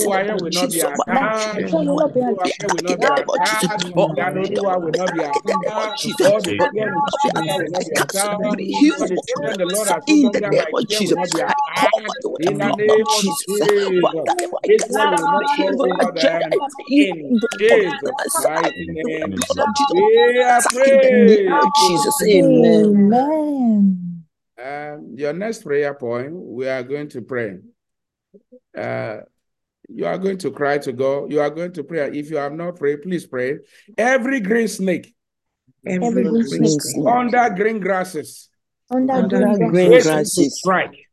Will 0.00 0.14
not 0.24 0.46
be 0.46 0.46
attacked. 0.46 0.46
Will 0.46 0.50
not 0.52 0.72
be 0.72 0.80
attacked. 0.80 1.64
Will 2.74 2.82
not 2.82 3.04
be 3.04 3.12
attacked. 3.12 3.84
All 3.94 4.14
the 4.16 4.40
children 4.42 4.82
will 4.82 4.92
not 4.92 5.12
be 5.12 5.22
attacked. 5.22 5.50
All 9.00 9.08
the 9.08 9.22
children 9.26 9.58
the 9.58 9.64
Lord 9.66 9.88
has 9.88 10.02
put 10.06 10.24
under 10.36 10.52
my 10.52 10.72
care 10.88 11.02
will 11.02 11.16
not 11.16 11.32
be 11.32 11.40
attacked. 11.40 12.00
In 12.40 12.58
the 12.58 12.74
name 12.76 12.90
of 12.90 13.08
Jesus, 13.20 13.60
Israel 14.64 15.10
will 15.10 15.30
not 15.30 15.56
fall 15.56 15.86
over 15.86 16.12
them. 16.12 16.52
In 16.88 17.40
Jesus' 17.58 18.44
mighty 18.44 18.86
name, 18.88 19.36
we 19.94 20.42
are 20.42 20.62
praying. 20.62 21.72
Jesus, 21.76 22.22
amen. 22.22 22.84
Amen. 22.84 24.24
Um, 24.62 25.14
your 25.16 25.32
next 25.32 25.62
prayer 25.62 25.94
point, 25.94 26.32
we 26.34 26.68
are 26.68 26.82
going 26.82 27.08
to 27.10 27.22
pray. 27.22 27.58
Uh, 28.76 29.20
you 29.88 30.04
are 30.04 30.18
going 30.18 30.36
to 30.38 30.50
cry 30.50 30.78
to 30.78 30.92
God. 30.92 31.32
You 31.32 31.40
are 31.40 31.50
going 31.50 31.72
to 31.72 31.82
pray. 31.82 32.10
If 32.16 32.30
you 32.30 32.36
have 32.36 32.52
not 32.52 32.76
prayed, 32.76 33.02
please 33.02 33.26
pray. 33.26 33.58
Every 33.96 34.40
green 34.40 34.68
snake 34.68 35.14
Every 35.86 36.24
green 36.24 36.44
snake 36.44 37.06
under 37.06 37.50
green 37.50 37.80
grasses, 37.80 38.49
under 38.90 39.14
Under 39.14 39.38
green 39.38 39.68
green 39.68 39.90
waiting 39.90 40.00
to 40.00 40.02
grasses. 40.02 40.58
strike. 40.58 41.09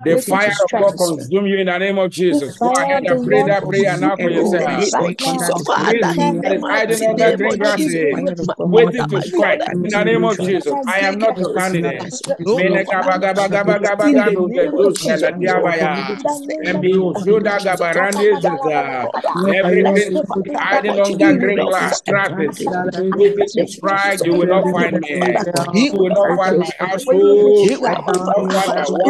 The 0.00 0.16
fire 0.18 0.52
of. 0.64 0.70
God 0.72 0.96
consume 0.96 1.46
you 1.46 1.58
in 1.58 1.66
the 1.66 1.78
name 1.78 1.98
of 1.98 2.10
Jesus. 2.10 2.58
Go 2.58 2.76
ahead 2.76 3.04
and 3.04 3.22
pray 3.22 3.42
that 3.44 3.68
prayer 3.68 3.96
now 3.96 4.16
for 4.18 4.30
yourself. 4.30 4.70
name 4.76 4.90
of 4.94 5.16
Jesus, 5.16 5.62
Father, 5.64 5.94
Green 5.94 6.34
in 6.36 6.40
that 6.42 6.56
is 6.56 6.64
the 6.66 6.68
hiding 6.68 7.02
mighty 7.02 7.06
under 7.06 7.32
name 7.32 7.36
green 7.36 7.52
of 7.52 7.58
grasses, 7.58 8.42
waiting 8.62 9.06
to 9.08 9.22
strike 9.22 9.66
in 9.70 9.90
the 9.90 10.04
name 10.04 10.24
of 10.24 10.38
Jesus. 10.40 10.76
I 10.86 11.00
am 11.00 11.18
not 11.18 11.36
to 11.36 11.44
stand 11.46 11.76
in 11.76 11.86
it. 11.86 12.04
Mene 12.52 12.84
gaba 12.90 13.18
gaba 13.18 13.48
gaba 13.48 13.80
gaba 13.80 14.12
gaba 14.12 14.48
de 14.52 14.68
dos 14.76 15.02
na 15.02 15.30
diabaya. 15.32 16.18
And 16.62 16.80
be 16.80 16.94
usuda 16.94 17.60
gabarande 17.60 18.36
zeza. 18.40 19.08
Every 19.46 19.84
green 19.84 20.14
snake 20.20 20.52
hiding 20.56 20.98
under 20.98 21.32
green 21.34 21.64
glass 21.66 22.02
grasses, 22.02 22.68
waiting 23.12 23.48
to 23.56 23.66
strike. 23.66 24.24
You 24.24 24.34
will 24.34 24.46
not 24.48 24.68
find 24.70 24.98
me. 25.00 25.36
You 25.72 25.92
will 25.94 26.10
not 26.10 26.34
find 26.36 26.58
my 26.58 26.70
household. 26.78 27.58
You 27.62 27.80
will 27.80 27.90
not 27.90 28.06
find 28.06 28.24
my 28.24 29.04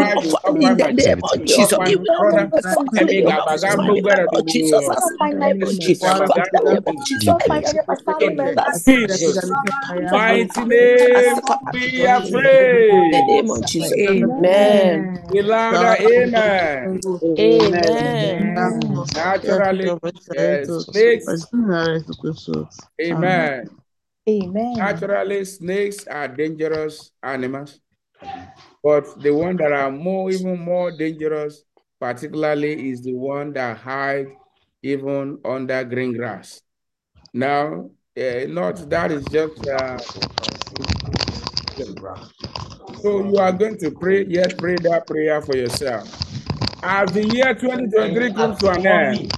wife. 0.64 0.75
You 1.88 1.98
will 1.98 2.04
not 2.04 2.34
in 2.34 2.50
find 2.62 2.90
the 2.92 3.04
name 3.04 3.26
of 5.62 5.68
You 5.68 5.76
Jesus, 5.78 6.18
my 6.18 6.26
brother. 6.26 6.58
And 6.68 6.84
be 6.84 6.98
Jesus, 7.06 7.34
my 7.48 7.60
family 8.04 8.34
members. 8.36 8.84
Jesus' 8.84 9.50
mighty 10.10 10.64
name, 10.64 11.40
name 13.26 13.50
of 13.50 13.66
Jesus, 13.66 13.92
amen. 13.98 15.26
A 15.30 15.34
amen. 16.00 17.00
Amen. 17.38 19.04
Naturally, 19.14 19.90
snakes, 20.80 21.46
amen. 23.00 23.70
Amen. 24.28 24.76
Naturally, 24.76 25.44
snakes 25.44 26.06
are 26.06 26.28
dangerous 26.28 27.10
animals, 27.22 27.80
but 28.86 29.20
the 29.20 29.32
one 29.32 29.56
that 29.56 29.72
are 29.72 29.90
more, 29.90 30.30
even 30.30 30.60
more 30.60 30.92
dangerous, 30.92 31.64
particularly, 31.98 32.88
is 32.88 33.02
the 33.02 33.14
one 33.14 33.52
that 33.54 33.78
hide 33.78 34.28
even 34.80 35.40
under 35.44 35.82
green 35.82 36.16
grass. 36.16 36.62
Now, 37.34 37.90
uh, 38.16 38.46
not 38.46 38.88
that 38.88 39.10
is 39.10 39.24
just. 39.24 39.66
Uh, 39.66 39.98
so 43.02 43.26
you 43.26 43.36
are 43.38 43.50
going 43.50 43.76
to 43.78 43.90
pray, 43.90 44.24
yes, 44.28 44.52
pray 44.54 44.76
that 44.76 45.08
prayer 45.08 45.42
for 45.42 45.56
yourself. 45.56 46.06
As 46.84 47.10
the 47.10 47.24
year 47.26 47.56
2023 47.56 48.34
comes 48.34 48.58
to 48.60 48.70
an 48.70 48.86
end, 48.86 49.32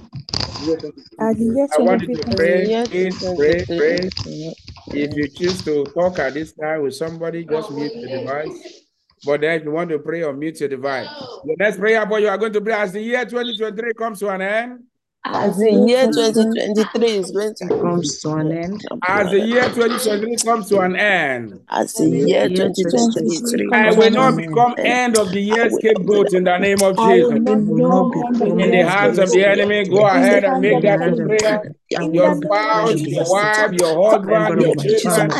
As 1.19 1.37
the 1.37 1.51
year 1.55 1.67
I 1.75 1.81
want 1.81 2.03
you 2.03 2.17
to 2.17 2.21
2023 2.21 2.35
pray, 2.35 2.85
please 2.85 3.17
pray, 3.35 3.65
2023. 3.65 3.79
pray. 3.79 5.01
If 5.01 5.17
you 5.17 5.27
choose 5.27 5.63
to 5.63 5.85
talk 5.85 6.19
at 6.19 6.35
this 6.35 6.53
time 6.53 6.83
with 6.83 6.93
somebody, 6.93 7.45
just 7.45 7.71
mute 7.71 7.93
the 7.95 8.07
device. 8.09 8.85
But 9.25 9.41
then 9.41 9.59
if 9.59 9.63
you 9.65 9.71
want 9.71 9.89
to 9.89 9.99
pray 9.99 10.23
or 10.23 10.33
mute 10.33 10.59
your 10.59 10.69
device. 10.69 11.07
Oh. 11.09 11.41
The 11.45 11.55
next 11.57 11.77
prayer 11.77 12.05
point 12.05 12.23
you 12.23 12.29
are 12.29 12.37
going 12.37 12.53
to 12.53 12.61
pray 12.61 12.73
as 12.73 12.93
the 12.93 13.01
year 13.01 13.25
2023 13.25 13.93
comes 13.93 14.19
to 14.19 14.29
an 14.29 14.41
end. 14.41 14.83
As 15.25 15.57
the 15.57 15.71
year 15.71 16.05
2023 16.07 17.07
is 17.09 17.31
going 17.31 17.53
to 17.55 17.67
comes 17.67 18.19
to 18.21 18.31
an 18.35 18.51
end. 18.51 18.81
As 19.05 19.31
the 19.31 19.39
year 19.41 19.63
2023 19.63 20.35
comes 20.37 20.69
to 20.69 20.79
an 20.79 20.95
end. 20.95 21.59
as 21.69 21.93
the 21.93 22.07
year 22.07 22.47
2023 22.47 23.69
I 23.73 23.91
will 23.91 24.11
not 24.11 24.37
become 24.37 24.75
end. 24.77 24.87
end 24.87 25.17
of 25.17 25.31
the 25.31 25.41
year 25.41 25.69
scapegoat 25.69 26.33
in 26.33 26.45
the 26.45 26.57
name 26.57 26.81
of 26.81 26.95
Jesus. 26.95 27.29
not 27.29 27.45
will 27.45 27.77
know 27.77 28.09
not 28.09 28.15
end 28.15 28.35
of 28.35 28.39
become 28.39 28.57
the 28.57 28.63
In 28.63 28.71
the 28.71 28.89
hands 28.89 29.19
of 29.19 29.29
the 29.31 29.45
enemy, 29.45 29.89
go 29.89 30.05
ahead 30.07 30.45
and 30.45 30.61
make 30.61 30.81
that 30.83 30.99
prayer. 31.39 31.75
Your 31.89 32.35
spouse, 32.35 33.03
your 33.07 33.25
wife, 33.27 33.71
your 33.73 34.11
husband, 34.13 34.59
your 34.61 34.75
children, 34.75 35.33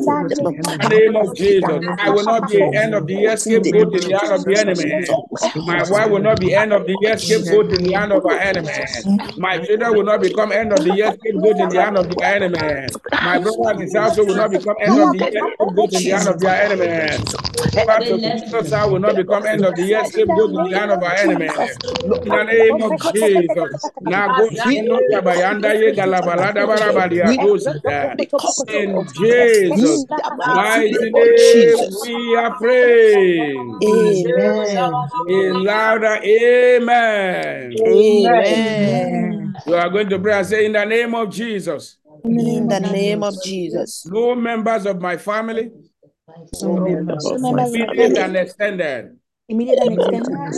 In 0.81 0.89
the 0.89 0.95
name 0.95 1.15
of 1.17 1.35
Jesus, 1.35 1.83
I 1.99 2.11
will 2.11 2.23
not 2.23 2.47
be 2.47 2.69
end 2.73 2.95
of 2.95 3.07
the 3.07 3.15
year 3.15 3.37
scapegoat 3.37 3.93
in 3.93 4.05
the 4.05 4.17
hand 4.19 4.33
of 4.33 4.45
the 4.45 4.57
enemy. 4.57 5.07
My 5.55 5.83
wife 5.83 6.09
will 6.11 6.21
not 6.21 6.39
be 6.39 6.53
end 6.55 6.73
of 6.73 6.85
the 6.87 6.97
year 6.99 7.17
scapegoat 7.17 7.73
in 7.73 7.83
the 7.83 7.93
hand 7.93 8.13
of 8.13 8.25
our 8.25 8.37
enemy. 8.39 8.69
My 9.37 9.59
children 9.59 9.95
will 9.95 10.03
not 10.05 10.21
become 10.21 10.51
end 10.51 10.73
of 10.73 10.83
the 10.83 10.91
year 10.91 11.11
scapegoat 11.11 11.59
in 11.59 11.69
the 11.69 11.80
hand 11.83 11.97
of 11.97 12.09
their 12.09 12.27
enemy. 12.35 12.89
My 13.21 13.39
brother 13.39 13.71
and 13.71 13.81
his 13.81 13.95
household 13.95 14.29
will 14.29 14.35
not 14.37 14.51
become 14.51 14.75
end 14.81 14.99
of 14.99 15.11
the 15.11 15.19
year 15.19 15.43
scapegoat 15.59 15.91
the 15.91 16.01
hand 16.01 16.29
of 16.29 16.39
their 16.41 16.55
enemy. 16.55 17.25
Jesus 17.69 18.71
I 18.73 18.85
will 18.85 18.99
not 18.99 19.15
become 19.15 19.45
end 19.45 19.65
of 19.65 19.75
the 19.75 19.83
year 19.83 20.03
scapegoat 20.05 20.51
in 20.51 20.69
the 20.69 20.77
hand 20.79 20.91
of 20.91 21.01
our 21.03 21.13
enemy. 21.15 21.47
In 22.23 22.31
the 22.31 22.43
name 22.43 22.81
of 22.81 22.97
Jesus. 22.97 23.91
Nago 24.01 24.49
Shino 24.51 24.99
Yabayanda 25.11 25.73
Ye 25.79 25.91
Galabalada 25.93 26.65
Barabadia 26.67 27.37
Dosita. 27.39 28.15
In 28.67 29.07
Jesus' 29.13 30.05
mighty 30.45 31.11
name, 31.11 31.97
we 32.01 32.35
are 32.35 32.55
praying. 32.57 33.79
Amen. 33.83 34.77
A 35.29 35.53
louder 35.53 36.19
amen. 36.23 37.77
Amen. 37.87 39.53
You 39.65 39.75
are 39.75 39.89
going 39.89 40.09
to 40.09 40.19
pray 40.19 40.33
and 40.33 40.47
say, 40.47 40.65
In 40.65 40.73
the 40.73 40.85
name 40.85 41.15
of 41.15 41.29
Jesus, 41.29 41.97
In 42.23 42.35
the 42.35 42.43
name 42.43 42.69
of 42.69 42.81
name 42.81 43.23
of 43.23 43.41
Jesus, 43.41 44.05
no 44.05 44.35
members 44.35 44.85
of 44.85 45.01
my 45.01 45.17
family 45.17 45.71
So 46.53 46.77
members 46.77 47.25
of 47.25 47.41
Immediate 47.43 48.17
and 48.17 48.35
family, 48.35 48.39
extended. 48.39 49.20
Immediate 49.51 49.79
and 49.81 49.91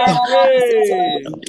are 0.00 0.20
praying. 0.22 1.42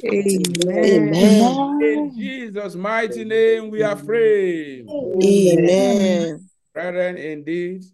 Amen. 0.76 1.64
In 1.80 2.12
Jesus' 2.16 2.74
mighty 2.74 3.24
name, 3.24 3.70
we 3.70 3.82
are 3.82 3.96
praying. 3.96 4.86
Amen. 4.88 6.48
Brethren, 6.74 7.16
indeed, 7.16 7.84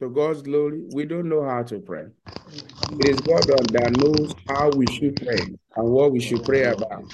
to 0.00 0.10
God's 0.10 0.42
glory, 0.42 0.82
we 0.92 1.04
don't 1.04 1.28
know 1.28 1.44
how 1.44 1.62
to 1.64 1.78
pray. 1.78 2.04
It 2.92 3.08
is 3.08 3.20
God 3.20 3.42
that 3.46 3.96
knows 3.96 4.34
how 4.48 4.70
we 4.70 4.86
should 4.86 5.16
pray 5.16 5.38
and 5.76 5.90
what 5.90 6.12
we 6.12 6.20
should 6.20 6.44
pray 6.44 6.64
about. 6.64 7.12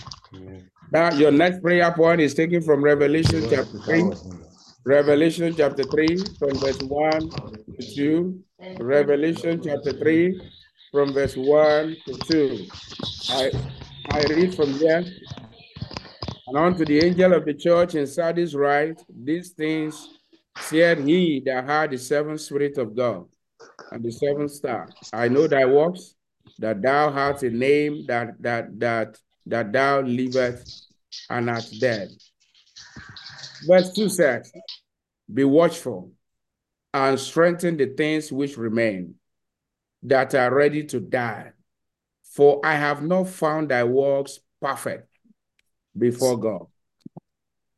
Now, 0.90 1.12
your 1.12 1.30
next 1.30 1.62
prayer 1.62 1.90
point 1.92 2.20
is 2.20 2.34
taken 2.34 2.60
from 2.60 2.82
Revelation 2.82 3.46
chapter 3.48 3.78
3. 3.78 4.10
Revelation 4.84 5.54
chapter 5.56 5.84
3, 5.84 6.16
from 6.38 6.54
verse 6.58 6.82
1 6.82 7.30
to 7.78 7.94
2. 7.94 8.44
Revelation 8.80 9.60
chapter 9.62 9.92
3, 9.92 10.50
from 10.90 11.12
verse 11.12 11.36
1 11.36 11.96
to 12.06 12.14
2. 12.32 12.66
I, 13.30 13.52
I 14.10 14.22
read 14.24 14.54
from 14.54 14.72
here. 14.74 15.04
And 16.48 16.56
unto 16.58 16.84
the 16.84 16.98
angel 17.02 17.32
of 17.32 17.44
the 17.44 17.54
church 17.54 17.94
in 17.94 18.06
Sardis 18.06 18.54
write, 18.54 19.00
These 19.08 19.50
things 19.50 20.08
said 20.58 20.98
he 20.98 21.42
that 21.46 21.64
had 21.64 21.90
the 21.90 21.98
seven 21.98 22.38
spirit 22.38 22.78
of 22.78 22.94
God 22.94 23.26
and 23.90 24.04
the 24.04 24.12
seven 24.12 24.48
star. 24.48 24.88
I 25.12 25.28
know 25.28 25.46
thy 25.46 25.64
works, 25.64 26.14
that 26.58 26.82
thou 26.82 27.10
hast 27.10 27.42
a 27.42 27.50
name 27.50 28.04
that 28.06 28.40
that 28.40 28.78
that 28.78 29.18
that 29.46 29.72
thou 29.72 30.00
livest 30.00 30.92
and 31.30 31.50
art 31.50 31.64
dead. 31.80 32.08
Verse 33.66 33.92
2 33.92 34.08
says, 34.08 34.52
Be 35.32 35.44
watchful 35.44 36.12
and 36.92 37.18
strengthen 37.18 37.76
the 37.76 37.86
things 37.86 38.32
which 38.32 38.56
remain 38.56 39.14
that 40.02 40.34
are 40.34 40.54
ready 40.54 40.84
to 40.84 41.00
die. 41.00 41.52
For 42.24 42.64
I 42.64 42.74
have 42.74 43.02
not 43.02 43.28
found 43.28 43.68
thy 43.70 43.84
works 43.84 44.40
perfect 44.60 45.08
before 45.96 46.38
God. 46.38 46.66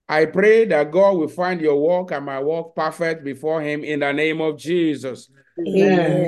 I 0.09 0.27
pray 0.27 0.67
that 0.67 0.91
God 0.91 1.17
will 1.17 1.29
find 1.29 1.61
your 1.61 1.81
work 1.81 2.11
and 2.11 2.27
my 2.27 2.41
work 2.41 2.75
perfect 2.75 3.25
before 3.25 3.63
him 3.63 3.85
in 3.85 4.01
the 4.01 4.13
name 4.13 4.41
of 4.41 4.59
Jesus. 4.59 5.31
Amen. 5.59 6.27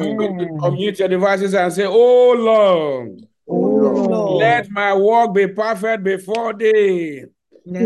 Unmute 0.60 0.98
your 0.98 1.08
devices 1.08 1.54
and 1.54 1.72
say, 1.72 1.84
Oh 1.84 2.32
Lord, 2.32 3.26
Oh 3.48 3.54
Lord. 3.54 4.40
let 4.40 4.70
my 4.70 4.94
work 4.94 5.34
be 5.34 5.48
perfect 5.48 6.04
before 6.04 6.54
thee. 6.54 7.24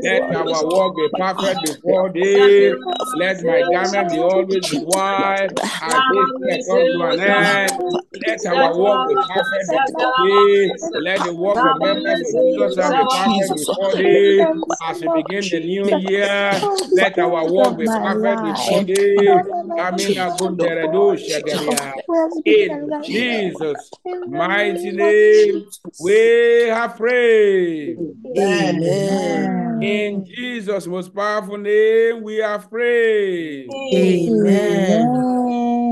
Let 0.01 0.23
before 0.29 0.35
our 0.35 0.63
you. 0.75 0.81
work 0.81 0.95
be 0.95 1.09
perfect 1.17 1.63
before 1.63 2.11
thee. 2.13 2.75
Let 3.13 3.43
my 3.43 3.63
garment 3.63 4.09
be 4.11 4.19
always 4.21 4.71
white 4.71 5.49
as 5.81 6.03
this 6.07 6.29
year 6.39 6.59
come 6.69 6.87
to 6.91 7.01
an 7.03 7.19
end. 7.19 7.83
Let 8.25 8.45
our 8.45 8.75
work 8.75 9.07
be 9.07 9.17
perfect 9.17 9.71
before 9.71 10.13
thee. 10.17 10.75
Let 10.95 11.23
the 11.23 11.33
work 11.33 11.65
of 11.65 11.79
in 11.81 12.07
the 12.09 12.15
members 12.15 12.21
of 12.23 12.35
name 12.35 12.55
Jesus 12.55 12.91
be 12.91 13.05
of 13.05 13.09
perfect 13.09 13.51
Jesus. 13.51 13.51
Jesus. 13.55 13.67
before 13.67 13.95
thee. 13.97 14.47
As 14.81 15.01
we 15.01 15.07
begin 15.09 15.49
the 15.49 15.59
new 15.61 15.89
year, 15.89 16.67
let 16.91 17.17
our 17.19 17.45
days 17.45 17.51
work 17.51 17.77
of 17.77 17.77
be 17.77 17.89
perfect 17.89 18.43
before 18.43 18.83
thee. 18.85 19.25
Lord, 19.25 19.47
let 19.47 19.65
my 19.67 19.81
work 19.83 20.07
be 20.07 20.15
Amina 20.19 20.31
perfect 20.37 20.57
gunderedu 20.57 21.17
before 21.17 21.17
you. 21.17 21.29
shegeria. 21.29 22.03
Wherever 22.07 22.41
begin 22.45 22.71
In 22.79 22.95
Jesus' 23.01 23.91
mighty 24.25 24.91
name 24.91 25.01
of 25.01 25.15
name, 25.31 25.65
Jesus. 25.83 25.99
we 25.99 26.67
have 26.69 26.97
prayed. 26.97 27.99
Amen. 28.37 29.72
In 29.83 30.25
Jesus' 30.25 30.87
most 30.87 31.13
powerful 31.13 31.57
name, 31.57 32.23
we 32.23 32.41
are 32.41 32.59
prayed. 32.59 33.69
Amen. 33.93 35.01
Amen. 35.09 35.83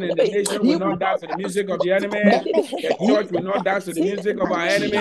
our 0.02 0.08
in 0.10 0.16
the 0.16 0.24
nation 0.24 0.66
will 0.66 0.78
not 0.78 0.98
dance 0.98 1.20
to 1.20 1.26
the 1.26 1.36
music 1.36 1.68
of 1.70 1.80
the 1.80 1.92
enemy. 1.92 2.18
The 2.82 2.96
church 3.06 3.30
will 3.30 3.42
not 3.42 3.64
dance 3.64 3.84
to 3.86 3.92
the 3.92 4.00
music 4.00 4.40
of 4.40 4.50
our 4.50 4.66
enemy. 4.66 4.98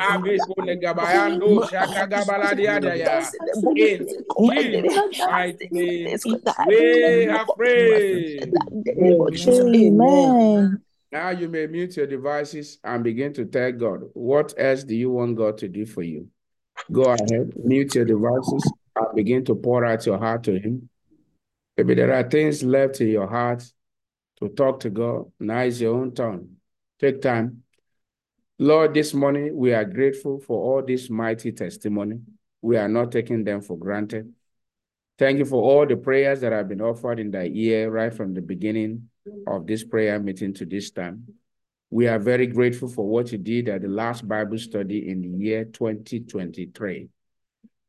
Abe 0.00 0.38
kulegabayando, 0.40 1.68
shakagabaladiadaya. 1.70 3.30
In 3.54 3.74
Jesus' 3.76 5.16
mighty 5.26 5.70
name, 5.70 6.18
we 6.66 7.24
have 7.24 7.48
prayed. 7.56 8.52
Amen. 9.76 10.82
Now 11.12 11.30
you 11.30 11.48
may 11.48 11.66
mute 11.68 11.96
your 11.96 12.06
devices 12.08 12.78
and 12.82 13.04
begin 13.04 13.32
to 13.34 13.44
tell 13.44 13.70
God, 13.70 14.00
what 14.14 14.52
else 14.58 14.82
do 14.82 14.96
you 14.96 15.10
want 15.10 15.36
God 15.36 15.58
to 15.58 15.68
do 15.68 15.86
for 15.86 16.02
you? 16.02 16.26
Go 16.90 17.02
ahead, 17.04 17.52
mute 17.56 17.94
your 17.94 18.04
devices 18.04 18.72
and 18.96 19.14
begin 19.14 19.44
to 19.44 19.54
pour 19.54 19.84
out 19.84 20.04
your 20.06 20.18
heart 20.18 20.42
to 20.44 20.58
Him. 20.58 20.88
Maybe 21.76 21.94
there 21.94 22.12
are 22.12 22.28
things 22.28 22.62
left 22.62 23.00
in 23.00 23.08
your 23.08 23.28
heart 23.28 23.64
to 24.40 24.48
talk 24.48 24.80
to 24.80 24.90
God. 24.90 25.30
Now 25.38 25.60
is 25.60 25.80
your 25.80 25.94
own 25.94 26.12
turn. 26.12 26.56
Take 27.00 27.22
time. 27.22 27.62
Lord, 28.58 28.94
this 28.94 29.14
morning 29.14 29.56
we 29.56 29.72
are 29.72 29.84
grateful 29.84 30.38
for 30.38 30.62
all 30.62 30.86
this 30.86 31.10
mighty 31.10 31.52
testimony. 31.52 32.20
We 32.62 32.76
are 32.76 32.88
not 32.88 33.12
taking 33.12 33.44
them 33.44 33.60
for 33.60 33.76
granted. 33.76 34.32
Thank 35.18 35.38
you 35.38 35.44
for 35.44 35.62
all 35.62 35.86
the 35.86 35.96
prayers 35.96 36.40
that 36.40 36.52
have 36.52 36.68
been 36.68 36.80
offered 36.80 37.20
in 37.20 37.30
the 37.30 37.48
year 37.48 37.90
right 37.90 38.12
from 38.12 38.34
the 38.34 38.42
beginning 38.42 39.08
of 39.46 39.66
this 39.66 39.84
prayer 39.84 40.18
meeting 40.18 40.54
to 40.54 40.66
this 40.66 40.90
time. 40.90 41.26
We 41.90 42.08
are 42.08 42.18
very 42.18 42.46
grateful 42.46 42.88
for 42.88 43.06
what 43.06 43.30
you 43.30 43.38
did 43.38 43.68
at 43.68 43.82
the 43.82 43.88
last 43.88 44.26
Bible 44.26 44.58
study 44.58 45.08
in 45.08 45.22
the 45.22 45.28
year 45.28 45.64
2023. 45.64 47.08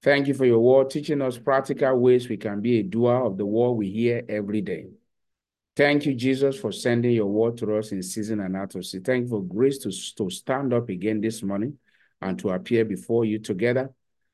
Thank 0.03 0.27
you 0.27 0.36
for 0.36 0.45
your 0.45 0.60
word, 0.60 0.91
teaching 0.91 1.21
us 1.21 1.39
practical 1.39 1.95
ways 1.97 2.29
we 2.29 2.38
can 2.38 2.62
be 2.62 2.79
a 2.79 2.84
doer 2.84 3.25
of 3.25 3.38
the 3.38 3.45
word 3.45 3.71
we 3.71 3.89
hear 3.89 4.23
every 4.29 4.62
day. 4.62 4.86
Thank 5.75 6.05
you, 6.05 6.13
Jesus, 6.13 6.57
for 6.57 6.71
sending 6.71 7.11
your 7.11 7.25
word 7.25 7.57
to 7.57 7.75
us 7.75 7.91
in 7.91 8.01
season 8.01 8.39
and 8.39 8.55
out 8.55 8.75
of 8.75 8.85
season. 8.85 9.03
Thank 9.03 9.23
you 9.23 9.29
for 9.29 9.43
grace 9.43 9.77
to, 9.79 9.91
to 10.15 10.29
stand 10.29 10.73
up 10.73 10.88
again 10.88 11.19
this 11.19 11.43
morning 11.43 11.77
and 12.21 12.39
to 12.39 12.51
appear 12.51 12.85
before 12.85 13.25
you 13.25 13.39
together. 13.39 13.89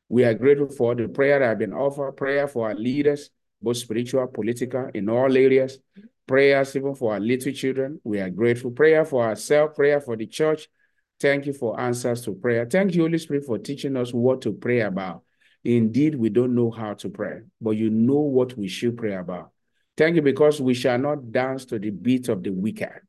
We 0.08 0.24
are 0.24 0.36
grateful 0.36 0.70
for 0.70 0.94
the 0.94 1.08
prayer 1.08 1.40
that 1.40 1.46
have 1.46 1.58
been 1.58 1.74
offered, 1.74 2.12
prayer 2.12 2.48
for 2.48 2.68
our 2.68 2.76
leaders, 2.76 3.32
both 3.60 3.78
spiritual, 3.78 4.28
political, 4.28 4.90
in 4.94 5.10
all 5.10 5.36
areas, 5.36 5.80
prayers 6.28 6.76
even 6.76 6.94
for 6.94 7.14
our 7.14 7.20
little 7.20 7.52
children. 7.54 8.00
We 8.04 8.20
are 8.20 8.30
grateful. 8.30 8.70
Prayer 8.70 9.04
for 9.04 9.24
ourselves, 9.24 9.76
prayer 9.76 10.00
for 10.00 10.16
the 10.16 10.28
church. 10.28 10.68
Thank 11.20 11.48
you 11.48 11.54
for 11.54 11.80
answers 11.80 12.22
to 12.24 12.34
prayer. 12.34 12.68
Thank 12.68 12.94
you, 12.94 13.02
Holy 13.02 13.18
Spirit, 13.18 13.46
for 13.46 13.58
teaching 13.58 13.98
us 13.98 14.14
what 14.14 14.42
to 14.42 14.54
pray 14.54 14.82
about. 14.82 15.24
Indeed, 15.64 16.16
we 16.16 16.30
don't 16.30 16.54
know 16.54 16.70
how 16.70 16.94
to 16.96 17.10
pray, 17.10 17.42
but 17.60 17.72
you 17.72 17.90
know 17.90 18.20
what 18.20 18.58
we 18.58 18.68
should 18.68 18.98
pray 18.98 19.16
about. 19.16 19.51
Thank 20.02 20.16
you 20.16 20.24
because 20.24 20.60
we 20.60 20.74
shall 20.74 20.98
not 20.98 21.32
dance 21.32 21.64
to 21.66 21.78
the 21.78 21.92
beat 21.92 22.28
of 22.28 22.42
the 22.42 22.50
wicked. 22.50 23.02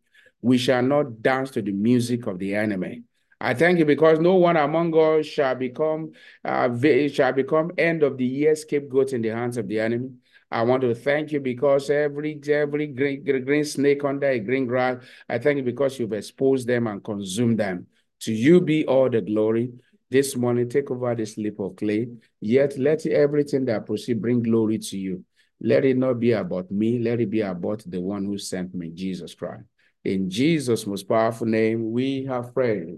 We 0.42 0.58
shall 0.58 0.82
not 0.82 1.22
dance 1.22 1.50
to 1.52 1.62
the 1.62 1.72
music 1.72 2.26
of 2.26 2.38
the 2.38 2.54
enemy. 2.54 3.04
I 3.40 3.54
thank 3.54 3.78
you 3.78 3.86
because 3.86 4.18
no 4.18 4.34
one 4.34 4.58
among 4.58 4.94
us 4.94 5.24
shall 5.24 5.54
become 5.54 6.12
uh, 6.44 6.68
shall 7.08 7.32
become 7.32 7.70
end 7.78 8.02
of 8.02 8.18
the 8.18 8.26
year 8.26 8.54
scapegoat 8.54 9.14
in 9.14 9.22
the 9.22 9.30
hands 9.30 9.56
of 9.56 9.68
the 9.68 9.80
enemy. 9.80 10.10
I 10.50 10.64
want 10.64 10.82
to 10.82 10.94
thank 10.94 11.32
you 11.32 11.40
because 11.40 11.88
every 11.88 12.38
every 12.46 12.88
green, 12.88 13.24
green 13.24 13.64
snake 13.64 14.04
under 14.04 14.28
a 14.28 14.38
green 14.38 14.66
grass, 14.66 15.02
I 15.30 15.38
thank 15.38 15.56
you 15.56 15.62
because 15.62 15.98
you've 15.98 16.12
exposed 16.12 16.68
them 16.68 16.88
and 16.88 17.02
consumed 17.02 17.58
them. 17.58 17.86
To 18.24 18.34
you 18.34 18.60
be 18.60 18.84
all 18.84 19.08
the 19.08 19.22
glory. 19.22 19.72
This 20.10 20.36
morning, 20.36 20.68
take 20.68 20.90
over 20.90 21.14
this 21.14 21.38
lip 21.38 21.58
of 21.58 21.76
clay. 21.76 22.08
Yet 22.38 22.76
let 22.76 23.06
everything 23.06 23.64
that 23.64 23.86
proceed 23.86 24.20
bring 24.20 24.42
glory 24.42 24.76
to 24.76 24.98
you. 24.98 25.24
Let 25.64 25.84
it 25.84 25.96
not 25.96 26.18
be 26.18 26.32
about 26.32 26.70
me. 26.72 26.98
Let 26.98 27.20
it 27.20 27.30
be 27.30 27.40
about 27.40 27.84
the 27.86 28.00
one 28.00 28.24
who 28.24 28.36
sent 28.36 28.74
me, 28.74 28.90
Jesus 28.90 29.34
Christ. 29.34 29.62
In 30.04 30.28
Jesus' 30.28 30.86
most 30.86 31.04
powerful 31.08 31.46
name, 31.46 31.92
we 31.92 32.24
have 32.24 32.52
prayed. 32.52 32.96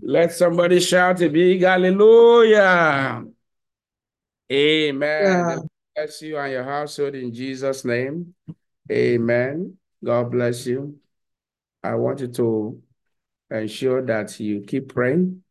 Let 0.00 0.32
somebody 0.32 0.80
shout 0.80 1.22
a 1.22 1.28
big 1.28 1.62
hallelujah. 1.62 3.22
Amen. 4.50 5.22
Yeah. 5.22 5.56
Bless 5.94 6.22
you 6.22 6.38
and 6.38 6.52
your 6.52 6.64
household 6.64 7.14
in 7.14 7.32
Jesus' 7.32 7.84
name. 7.84 8.34
Amen. 8.90 9.76
God 10.04 10.32
bless 10.32 10.66
you. 10.66 10.98
I 11.84 11.94
want 11.94 12.20
you 12.20 12.28
to 12.28 12.82
ensure 13.48 14.02
that 14.06 14.40
you 14.40 14.62
keep 14.62 14.92
praying. 14.92 15.44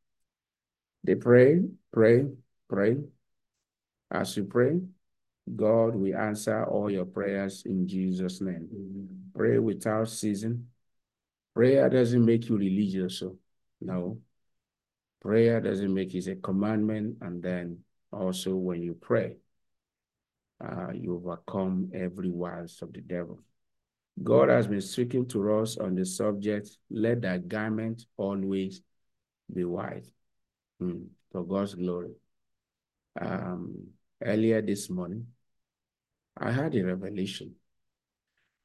They 1.05 1.15
pray, 1.15 1.61
pray, 1.93 2.27
pray. 2.67 2.97
As 4.09 4.35
you 4.35 4.43
pray, 4.43 4.81
God 5.55 5.95
will 5.95 6.15
answer 6.15 6.63
all 6.65 6.89
your 6.89 7.05
prayers 7.05 7.63
in 7.65 7.87
Jesus' 7.87 8.41
name. 8.41 8.67
Pray 9.35 9.59
without 9.59 10.09
ceasing. 10.09 10.67
Prayer 11.53 11.89
doesn't 11.89 12.23
make 12.23 12.47
you 12.47 12.57
religious, 12.57 13.19
so 13.19 13.37
no. 13.81 14.19
Prayer 15.21 15.59
doesn't 15.59 15.93
make 15.93 16.15
it 16.15 16.27
a 16.27 16.35
commandment, 16.35 17.17
and 17.21 17.43
then 17.43 17.79
also 18.11 18.55
when 18.55 18.81
you 18.81 18.93
pray, 18.93 19.35
uh, 20.63 20.91
you 20.93 21.15
overcome 21.15 21.91
every 21.93 22.29
wiles 22.29 22.81
of 22.81 22.93
the 22.93 23.01
devil. 23.01 23.39
God 24.23 24.49
has 24.49 24.67
been 24.67 24.81
speaking 24.81 25.25
to 25.27 25.53
us 25.53 25.77
on 25.77 25.95
the 25.95 26.05
subject, 26.05 26.69
let 26.89 27.21
thy 27.21 27.37
garment 27.39 28.05
always 28.17 28.81
be 29.51 29.63
white 29.63 30.05
mm, 30.81 31.05
for 31.31 31.43
God's 31.43 31.75
glory. 31.75 32.11
Um, 33.19 33.87
earlier 34.23 34.61
this 34.61 34.89
morning, 34.89 35.27
I 36.37 36.51
had 36.51 36.75
a 36.75 36.85
revelation. 36.85 37.55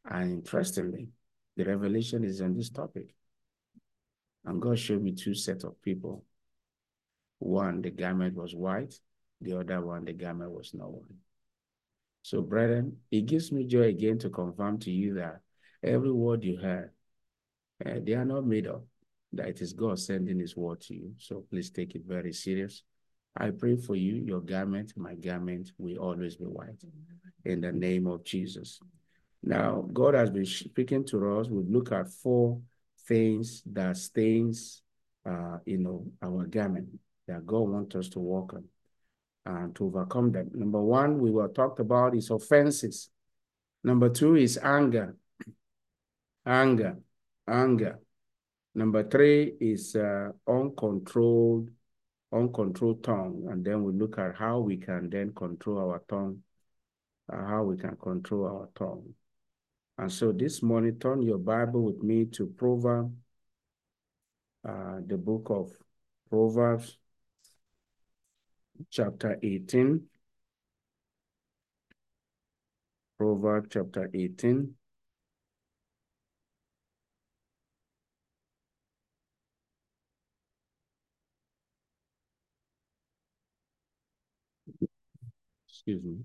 And 0.04 0.32
interestingly, 0.32 1.08
the 1.56 1.64
revelation 1.64 2.24
is 2.24 2.40
on 2.40 2.54
this 2.54 2.70
topic. 2.70 3.14
And 4.44 4.62
God 4.62 4.78
showed 4.78 5.02
me 5.02 5.12
two 5.12 5.34
sets 5.34 5.64
of 5.64 5.80
people. 5.82 6.24
One, 7.38 7.82
the 7.82 7.90
garment 7.90 8.36
was 8.36 8.54
white. 8.54 8.94
The 9.40 9.58
other 9.58 9.80
one, 9.84 10.04
the 10.04 10.12
garment 10.12 10.52
was 10.52 10.72
not 10.72 10.90
white. 10.90 11.18
So, 12.22 12.42
brethren, 12.42 12.96
it 13.10 13.26
gives 13.26 13.52
me 13.52 13.64
joy 13.66 13.88
again 13.88 14.18
to 14.20 14.30
confirm 14.30 14.78
to 14.80 14.90
you 14.90 15.14
that 15.14 15.40
every 15.82 16.12
word 16.12 16.44
you 16.44 16.56
heard, 16.56 16.90
uh, 17.84 18.00
they 18.02 18.14
are 18.14 18.24
not 18.24 18.46
made 18.46 18.66
up, 18.66 18.84
that 19.32 19.48
it 19.48 19.60
is 19.60 19.72
God 19.72 19.98
sending 19.98 20.38
his 20.38 20.56
word 20.56 20.80
to 20.82 20.94
you. 20.94 21.14
So 21.18 21.44
please 21.50 21.70
take 21.70 21.94
it 21.94 22.02
very 22.06 22.32
serious. 22.32 22.82
I 23.36 23.50
pray 23.50 23.76
for 23.76 23.94
you, 23.96 24.14
your 24.14 24.40
garment, 24.40 24.92
my 24.96 25.14
garment 25.14 25.72
will 25.78 25.98
always 25.98 26.36
be 26.36 26.44
white. 26.44 26.82
In 27.44 27.60
the 27.60 27.72
name 27.72 28.06
of 28.06 28.24
Jesus. 28.24 28.80
Now, 29.42 29.88
God 29.92 30.14
has 30.14 30.30
been 30.30 30.46
speaking 30.46 31.04
to 31.06 31.38
us. 31.38 31.48
We 31.48 31.62
look 31.62 31.92
at 31.92 32.10
four 32.10 32.60
things 33.06 33.62
that 33.66 33.96
stains, 33.96 34.82
uh, 35.24 35.58
you 35.64 35.78
know, 35.78 36.06
our 36.22 36.46
garment 36.46 36.88
that 37.28 37.46
God 37.46 37.68
wants 37.68 37.94
us 37.94 38.08
to 38.10 38.18
walk 38.18 38.54
on 38.54 38.64
and 39.44 39.74
to 39.76 39.84
overcome 39.84 40.32
them. 40.32 40.50
Number 40.54 40.82
one, 40.82 41.20
we 41.20 41.30
were 41.30 41.48
talked 41.48 41.78
about 41.78 42.16
is 42.16 42.30
offenses. 42.30 43.10
Number 43.84 44.08
two 44.08 44.34
is 44.34 44.58
anger, 44.60 45.16
anger, 46.44 46.96
anger. 47.46 48.00
Number 48.74 49.08
three 49.08 49.54
is 49.60 49.94
uh, 49.94 50.30
uncontrolled, 50.48 51.70
uncontrolled 52.32 53.02
tongue, 53.04 53.46
and 53.50 53.64
then 53.64 53.82
we 53.84 53.92
look 53.92 54.18
at 54.18 54.36
how 54.36 54.58
we 54.58 54.76
can 54.76 55.08
then 55.10 55.32
control 55.34 55.78
our 55.78 56.02
tongue, 56.08 56.42
uh, 57.32 57.44
how 57.46 57.64
we 57.64 57.76
can 57.76 57.96
control 57.96 58.46
our 58.46 58.68
tongue. 58.74 59.14
And 59.98 60.12
so 60.12 60.32
this 60.32 60.62
morning, 60.62 60.98
turn 60.98 61.22
your 61.22 61.38
Bible 61.38 61.82
with 61.82 62.02
me 62.02 62.26
to 62.26 62.46
Proverbs, 62.46 63.12
uh, 64.68 65.00
the 65.06 65.16
book 65.16 65.46
of 65.50 65.72
Proverbs, 66.28 66.98
chapter 68.90 69.38
18. 69.42 70.02
Proverbs 73.18 73.68
chapter 73.70 74.10
18. 74.12 74.74
Excuse 85.86 86.02
me. 86.04 86.16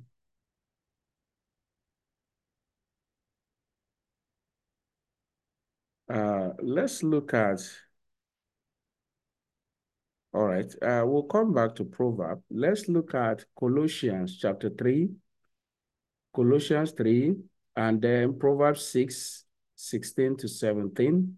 Uh, 6.09 6.53
let's 6.63 7.03
look 7.03 7.35
at. 7.35 7.61
All 10.33 10.47
right, 10.47 10.65
uh, 10.81 11.03
we'll 11.05 11.23
come 11.23 11.53
back 11.53 11.75
to 11.75 11.83
Proverb. 11.83 12.41
Let's 12.49 12.87
look 12.87 13.13
at 13.13 13.45
Colossians 13.59 14.37
chapter 14.37 14.69
3, 14.69 15.09
Colossians 16.33 16.91
3, 16.93 17.35
and 17.75 18.01
then 18.01 18.39
Proverbs 18.39 18.83
6, 18.87 19.43
16 19.75 20.37
to 20.37 20.47
17. 20.47 21.37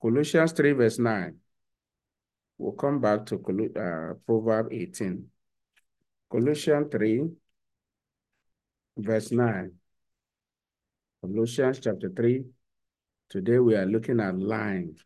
Colossians 0.00 0.52
3, 0.52 0.72
verse 0.72 0.98
9. 0.98 1.34
We'll 2.58 2.72
come 2.72 3.00
back 3.00 3.26
to 3.26 3.36
uh, 3.36 4.14
Proverb 4.26 4.68
18. 4.72 5.24
Colossians 6.30 6.88
3, 6.92 7.24
verse 8.98 9.30
9. 9.30 9.72
Colossians 11.22 11.78
chapter 11.80 12.10
3. 12.10 12.44
Today 13.30 13.58
we 13.58 13.76
are 13.76 13.86
looking 13.86 14.20
at 14.20 14.36
lying. 14.36 14.98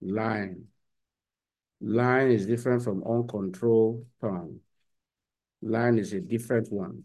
Lying. 0.00 0.64
Lying 1.80 2.32
is 2.32 2.46
different 2.46 2.82
from 2.82 3.04
uncontrolled 3.04 4.04
tongue. 4.20 4.58
Lying 5.62 5.98
is 5.98 6.12
a 6.12 6.20
different 6.20 6.70
one. 6.72 7.04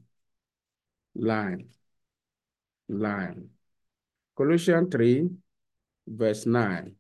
Lying. 1.13 1.69
Lying. 2.89 3.49
Colossians 4.35 4.89
3, 4.91 5.29
verse 6.07 6.45
9. 6.45 6.95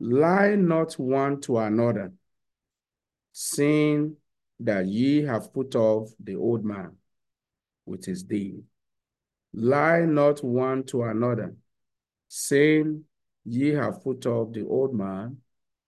Lie 0.00 0.54
not 0.56 0.94
one 0.94 1.40
to 1.42 1.58
another, 1.58 2.12
seeing 3.32 4.16
that 4.60 4.86
ye 4.86 5.22
have 5.22 5.52
put 5.52 5.74
off 5.76 6.10
the 6.18 6.36
old 6.36 6.64
man 6.64 6.96
with 7.86 8.04
his 8.04 8.22
deed. 8.22 8.62
Lie 9.52 10.02
not 10.02 10.42
one 10.42 10.84
to 10.84 11.02
another, 11.04 11.54
saying, 12.28 13.04
Ye 13.44 13.70
have 13.70 14.02
put 14.02 14.26
off 14.26 14.52
the 14.52 14.66
old 14.66 14.94
man 14.94 15.38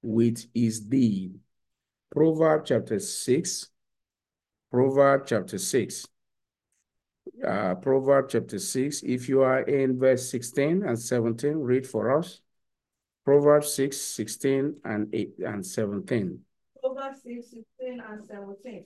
with 0.02 0.46
his 0.54 0.80
deed. 0.80 1.34
Proverb 2.10 2.64
chapter 2.66 2.98
6. 2.98 3.70
Proverb 4.70 5.26
chapter 5.26 5.58
6. 5.58 6.06
Uh, 7.46 7.74
Proverb 7.76 8.28
chapter 8.28 8.58
6. 8.58 9.02
If 9.02 9.28
you 9.28 9.42
are 9.42 9.62
in 9.62 9.98
verse 9.98 10.30
16 10.30 10.82
and 10.82 10.98
17, 10.98 11.54
read 11.54 11.86
for 11.86 12.16
us. 12.16 12.40
Proverbs 13.24 13.72
6, 13.74 13.96
16 14.00 14.76
and 14.84 15.12
8 15.12 15.34
and 15.46 15.66
17. 15.66 16.38
Proverbs 16.80 17.22
6, 17.24 17.50
16 17.50 18.02
and 18.08 18.24
17. 18.24 18.84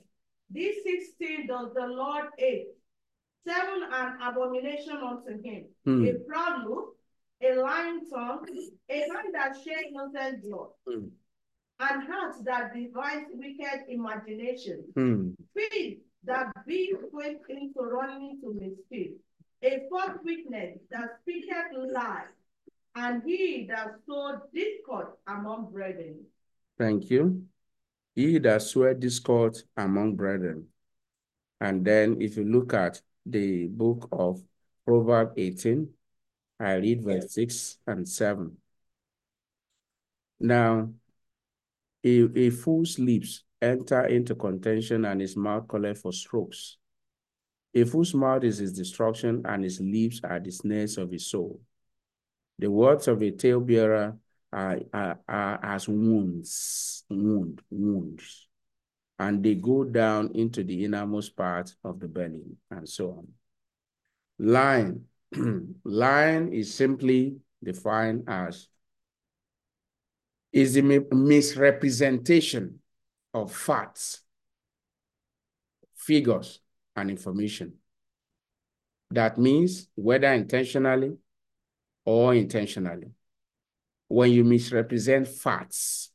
These 0.50 0.76
16 0.82 1.46
does 1.46 1.74
the 1.74 1.86
Lord 1.86 2.24
hate, 2.38 2.68
seven 3.46 3.82
an 3.90 4.18
abomination 4.22 4.96
unto 4.96 5.42
him, 5.42 5.64
Hmm. 5.84 6.04
a 6.06 6.14
proud 6.28 6.66
look, 6.68 6.96
a 7.42 7.54
lying 7.56 8.08
tongue, 8.10 8.46
a 8.88 8.98
hand 9.00 9.34
that 9.34 9.56
shed 9.64 9.84
innocent 9.90 10.42
blood, 10.42 10.70
Hmm. 10.86 11.08
and 11.80 12.02
heart 12.08 12.44
that 12.44 12.74
devise 12.74 13.26
wicked 13.32 13.84
imagination, 13.88 14.84
Hmm. 14.94 15.30
feet 15.54 16.02
that 16.24 16.52
be 16.66 16.94
quick 17.10 17.40
into 17.48 17.80
running 17.80 18.40
to 18.42 18.52
mischief, 18.54 19.12
a 19.62 19.86
false 19.88 20.18
witness 20.22 20.78
that 20.90 21.18
speaketh 21.22 21.72
lie, 21.72 22.26
and 22.94 23.22
he 23.22 23.66
that 23.66 23.94
sowed 24.06 24.40
discord 24.52 25.08
among 25.26 25.70
brethren. 25.72 26.26
Thank 26.78 27.10
you. 27.10 27.46
He 28.14 28.38
that 28.38 28.62
swear 28.62 28.94
discord 28.94 29.56
among 29.76 30.16
brethren. 30.16 30.66
And 31.60 31.84
then 31.84 32.20
if 32.20 32.36
you 32.36 32.44
look 32.44 32.74
at 32.74 33.00
the 33.26 33.68
book 33.68 34.08
of 34.12 34.42
Proverbs 34.86 35.32
18, 35.36 35.88
I 36.58 36.74
read 36.74 37.02
verse 37.02 37.32
6 37.32 37.78
and 37.86 38.08
7. 38.08 38.56
Now, 40.40 40.90
a, 42.04 42.28
a 42.38 42.50
fool's 42.50 42.98
lips 42.98 43.44
enter 43.60 44.06
into 44.06 44.34
contention 44.34 45.04
and 45.04 45.20
his 45.20 45.36
mouth 45.36 45.68
calleth 45.68 46.00
for 46.00 46.12
strokes. 46.12 46.78
A 47.74 47.84
fool's 47.84 48.14
mouth 48.14 48.42
is 48.44 48.58
his 48.58 48.72
destruction 48.72 49.42
and 49.44 49.62
his 49.62 49.80
lips 49.80 50.20
are 50.24 50.40
the 50.40 50.50
snares 50.50 50.98
of 50.98 51.10
his 51.10 51.26
soul. 51.26 51.60
The 52.58 52.70
words 52.70 53.08
of 53.08 53.22
a 53.22 53.30
talebearer 53.30 54.18
are, 54.52 54.78
are, 54.92 55.20
are 55.28 55.60
as 55.62 55.88
wounds, 55.88 57.04
wound, 57.08 57.62
wounds, 57.70 58.48
and 59.20 59.44
they 59.44 59.54
go 59.54 59.84
down 59.84 60.30
into 60.34 60.64
the 60.64 60.82
innermost 60.82 61.36
part 61.36 61.74
of 61.84 62.00
the 62.00 62.08
belly, 62.08 62.42
and 62.70 62.88
so 62.88 63.10
on. 63.10 63.28
Lying. 64.38 65.04
Lying 65.84 66.54
is 66.54 66.72
simply 66.72 67.36
defined 67.62 68.24
as 68.26 68.68
is 70.52 70.72
the 70.72 71.06
misrepresentation 71.12 72.80
of 73.34 73.52
facts, 73.54 74.22
figures, 75.94 76.58
and 76.96 77.10
information. 77.10 77.74
That 79.10 79.38
means 79.38 79.86
whether 79.96 80.32
intentionally 80.32 81.18
or 82.06 82.34
intentionally. 82.34 83.10
When 84.08 84.32
you 84.32 84.44
misrepresent 84.44 85.28
facts 85.28 86.10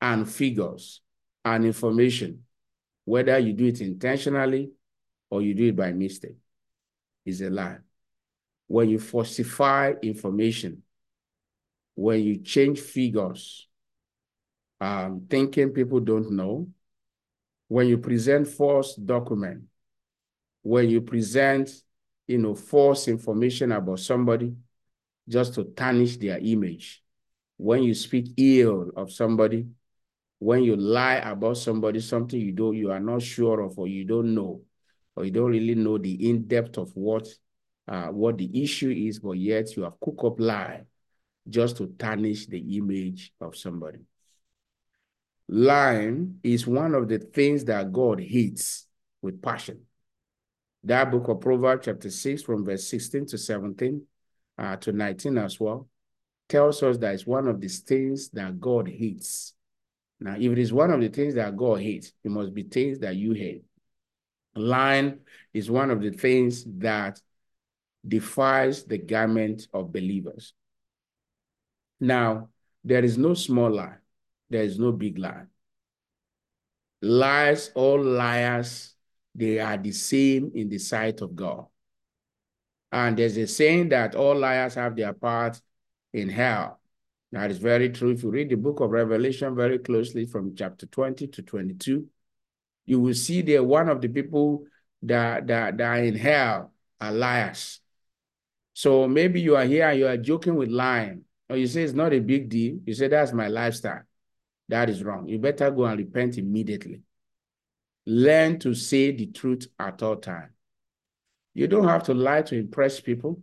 and 0.00 0.28
figures 0.28 1.00
and 1.44 1.64
information, 1.64 2.44
whether 3.04 3.38
you 3.38 3.52
do 3.52 3.66
it 3.66 3.80
intentionally 3.80 4.72
or 5.30 5.42
you 5.42 5.54
do 5.54 5.68
it 5.68 5.76
by 5.76 5.92
mistake, 5.92 6.36
is 7.24 7.40
a 7.40 7.50
lie. 7.50 7.78
When 8.66 8.88
you 8.88 8.98
falsify 8.98 9.94
information, 10.02 10.82
when 11.94 12.20
you 12.20 12.38
change 12.38 12.80
figures, 12.80 13.68
um, 14.80 15.26
thinking 15.28 15.70
people 15.70 16.00
don't 16.00 16.30
know, 16.32 16.68
when 17.68 17.86
you 17.86 17.98
present 17.98 18.48
false 18.48 18.94
document, 18.94 19.62
when 20.62 20.88
you 20.88 21.00
present, 21.00 21.70
you 22.26 22.38
know, 22.38 22.54
false 22.54 23.08
information 23.08 23.72
about 23.72 23.98
somebody 23.98 24.54
just 25.28 25.54
to 25.54 25.64
tarnish 25.64 26.16
their 26.16 26.38
image, 26.38 27.02
when 27.56 27.82
you 27.82 27.94
speak 27.94 28.32
ill 28.36 28.90
of 28.96 29.12
somebody, 29.12 29.66
when 30.42 30.64
you 30.64 30.74
lie 30.74 31.18
about 31.18 31.56
somebody, 31.56 32.00
something 32.00 32.40
you 32.40 32.50
don't, 32.50 32.74
you 32.76 32.90
are 32.90 32.98
not 32.98 33.22
sure 33.22 33.60
of, 33.60 33.78
or 33.78 33.86
you 33.86 34.04
don't 34.04 34.34
know, 34.34 34.60
or 35.14 35.24
you 35.24 35.30
don't 35.30 35.52
really 35.52 35.76
know 35.76 35.98
the 35.98 36.28
in 36.28 36.48
depth 36.48 36.78
of 36.78 36.90
what, 36.96 37.28
uh, 37.86 38.08
what 38.08 38.38
the 38.38 38.60
issue 38.60 38.90
is, 38.90 39.20
but 39.20 39.38
yet 39.38 39.76
you 39.76 39.84
have 39.84 40.00
cooked 40.00 40.24
up 40.24 40.40
lie 40.40 40.82
just 41.48 41.76
to 41.76 41.86
tarnish 41.96 42.46
the 42.46 42.76
image 42.76 43.32
of 43.40 43.56
somebody. 43.56 44.00
Lying 45.48 46.40
is 46.42 46.66
one 46.66 46.96
of 46.96 47.06
the 47.06 47.18
things 47.20 47.64
that 47.66 47.92
God 47.92 48.20
hates 48.20 48.88
with 49.20 49.40
passion. 49.40 49.82
That 50.82 51.12
book 51.12 51.28
of 51.28 51.40
Proverbs, 51.40 51.84
chapter 51.84 52.10
6, 52.10 52.42
from 52.42 52.64
verse 52.64 52.88
16 52.88 53.26
to 53.26 53.38
17 53.38 54.02
uh, 54.58 54.74
to 54.74 54.90
19 54.90 55.38
as 55.38 55.60
well, 55.60 55.88
tells 56.48 56.82
us 56.82 56.98
that 56.98 57.14
it's 57.14 57.26
one 57.28 57.46
of 57.46 57.60
the 57.60 57.68
things 57.68 58.28
that 58.30 58.58
God 58.58 58.88
hates. 58.88 59.54
Now, 60.22 60.36
if 60.38 60.52
it 60.52 60.58
is 60.58 60.72
one 60.72 60.92
of 60.92 61.00
the 61.00 61.08
things 61.08 61.34
that 61.34 61.56
God 61.56 61.80
hates, 61.80 62.12
it 62.22 62.30
must 62.30 62.54
be 62.54 62.62
things 62.62 63.00
that 63.00 63.16
you 63.16 63.32
hate. 63.32 63.64
Lying 64.54 65.18
is 65.52 65.68
one 65.68 65.90
of 65.90 66.00
the 66.00 66.10
things 66.10 66.64
that 66.78 67.20
defies 68.06 68.84
the 68.84 68.98
garment 68.98 69.66
of 69.74 69.92
believers. 69.92 70.52
Now, 71.98 72.50
there 72.84 73.04
is 73.04 73.18
no 73.18 73.34
small 73.34 73.70
lie, 73.70 73.96
there 74.48 74.62
is 74.62 74.78
no 74.78 74.92
big 74.92 75.18
lie. 75.18 75.46
Lies, 77.00 77.72
all 77.74 78.00
liars, 78.00 78.94
they 79.34 79.58
are 79.58 79.76
the 79.76 79.90
same 79.90 80.52
in 80.54 80.68
the 80.68 80.78
sight 80.78 81.20
of 81.20 81.34
God. 81.34 81.66
And 82.92 83.16
there's 83.16 83.36
a 83.38 83.46
saying 83.48 83.88
that 83.88 84.14
all 84.14 84.36
liars 84.36 84.74
have 84.74 84.94
their 84.94 85.14
part 85.14 85.60
in 86.12 86.28
hell. 86.28 86.81
That 87.32 87.50
is 87.50 87.58
very 87.58 87.88
true. 87.88 88.10
If 88.10 88.22
you 88.22 88.30
read 88.30 88.50
the 88.50 88.56
book 88.56 88.80
of 88.80 88.90
Revelation 88.90 89.56
very 89.56 89.78
closely 89.78 90.26
from 90.26 90.54
chapter 90.54 90.86
20 90.86 91.26
to 91.28 91.42
22, 91.42 92.06
you 92.84 93.00
will 93.00 93.14
see 93.14 93.40
there 93.40 93.64
one 93.64 93.88
of 93.88 94.02
the 94.02 94.08
people 94.08 94.64
that, 95.02 95.46
that, 95.46 95.78
that 95.78 95.84
are 95.84 96.04
in 96.04 96.14
hell 96.14 96.72
are 97.00 97.12
liars. 97.12 97.80
So 98.74 99.08
maybe 99.08 99.40
you 99.40 99.56
are 99.56 99.64
here 99.64 99.88
and 99.88 99.98
you 99.98 100.06
are 100.06 100.16
joking 100.16 100.56
with 100.56 100.68
lying, 100.68 101.24
or 101.48 101.56
you 101.56 101.66
say 101.66 101.82
it's 101.82 101.94
not 101.94 102.12
a 102.12 102.20
big 102.20 102.50
deal. 102.50 102.78
You 102.84 102.94
say 102.94 103.08
that's 103.08 103.32
my 103.32 103.48
lifestyle. 103.48 104.02
That 104.68 104.90
is 104.90 105.02
wrong. 105.02 105.26
You 105.26 105.38
better 105.38 105.70
go 105.70 105.84
and 105.86 105.98
repent 105.98 106.38
immediately. 106.38 107.02
Learn 108.06 108.58
to 108.60 108.74
say 108.74 109.12
the 109.12 109.26
truth 109.26 109.68
at 109.78 110.02
all 110.02 110.16
times. 110.16 110.52
You 111.54 111.66
don't 111.66 111.88
have 111.88 112.04
to 112.04 112.14
lie 112.14 112.42
to 112.42 112.58
impress 112.58 113.00
people. 113.00 113.40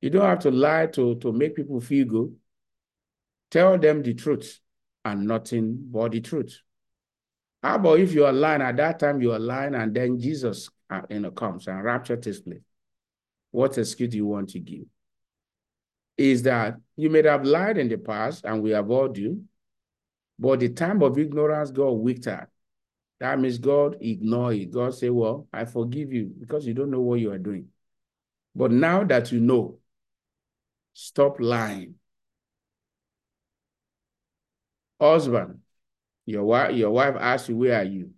You 0.00 0.10
don't 0.10 0.26
have 0.26 0.40
to 0.40 0.50
lie 0.50 0.86
to, 0.86 1.14
to 1.16 1.32
make 1.32 1.56
people 1.56 1.80
feel 1.80 2.06
good. 2.06 2.36
Tell 3.50 3.78
them 3.78 4.02
the 4.02 4.14
truth 4.14 4.58
and 5.04 5.26
nothing 5.26 5.88
but 5.90 6.12
the 6.12 6.20
truth. 6.20 6.60
How 7.62 7.76
about 7.76 8.00
if 8.00 8.12
you 8.12 8.24
are 8.24 8.32
lying 8.32 8.62
at 8.62 8.76
that 8.76 8.98
time, 8.98 9.20
you 9.20 9.32
are 9.32 9.38
lying, 9.38 9.74
and 9.74 9.94
then 9.94 10.18
Jesus 10.18 10.70
uh, 10.88 11.02
you 11.10 11.20
know, 11.20 11.30
comes 11.30 11.66
and 11.66 11.82
rapture 11.82 12.16
takes 12.16 12.40
place? 12.40 12.62
What 13.50 13.76
excuse 13.76 14.10
do 14.10 14.16
you 14.16 14.26
want 14.26 14.50
to 14.50 14.60
give? 14.60 14.84
is 16.20 16.42
that 16.42 16.76
you 16.96 17.08
may 17.08 17.22
have 17.22 17.46
lied 17.46 17.78
in 17.78 17.88
the 17.88 17.96
past, 17.96 18.44
and 18.44 18.62
we 18.62 18.70
have 18.70 18.90
all 18.90 19.08
do, 19.08 19.42
but 20.38 20.60
the 20.60 20.68
time 20.68 21.02
of 21.02 21.18
ignorance 21.18 21.70
God 21.70 21.92
winked 21.92 22.26
at. 22.26 22.48
That 23.20 23.40
means 23.40 23.56
God 23.56 23.96
ignore 24.02 24.52
it. 24.52 24.70
God 24.70 24.94
say, 24.94 25.08
well, 25.08 25.46
I 25.50 25.64
forgive 25.64 26.12
you 26.12 26.30
because 26.38 26.66
you 26.66 26.74
don't 26.74 26.90
know 26.90 27.00
what 27.00 27.20
you 27.20 27.32
are 27.32 27.38
doing. 27.38 27.68
But 28.54 28.70
now 28.70 29.02
that 29.04 29.32
you 29.32 29.40
know, 29.40 29.78
stop 30.92 31.40
lying. 31.40 31.94
Husband, 35.00 35.60
your 36.26 36.44
wife, 36.44 36.76
your 36.76 36.90
wife 36.90 37.16
asks 37.18 37.48
you, 37.48 37.56
where 37.56 37.80
are 37.80 37.84
you? 37.84 38.10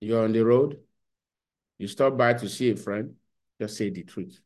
You're 0.00 0.24
on 0.24 0.32
the 0.32 0.44
road. 0.44 0.78
You 1.78 1.88
stop 1.88 2.16
by 2.16 2.34
to 2.34 2.48
see 2.48 2.70
a 2.70 2.76
friend. 2.76 3.14
Just 3.60 3.76
say 3.76 3.90
the 3.90 4.04
truth. 4.04 4.40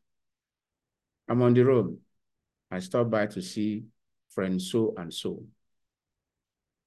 I'm 1.29 1.41
on 1.41 1.53
the 1.53 1.63
road. 1.63 1.97
I 2.69 2.79
stop 2.79 3.09
by 3.09 3.27
to 3.27 3.41
see 3.41 3.85
friend 4.29 4.61
so 4.61 4.93
and 4.97 5.13
so. 5.13 5.43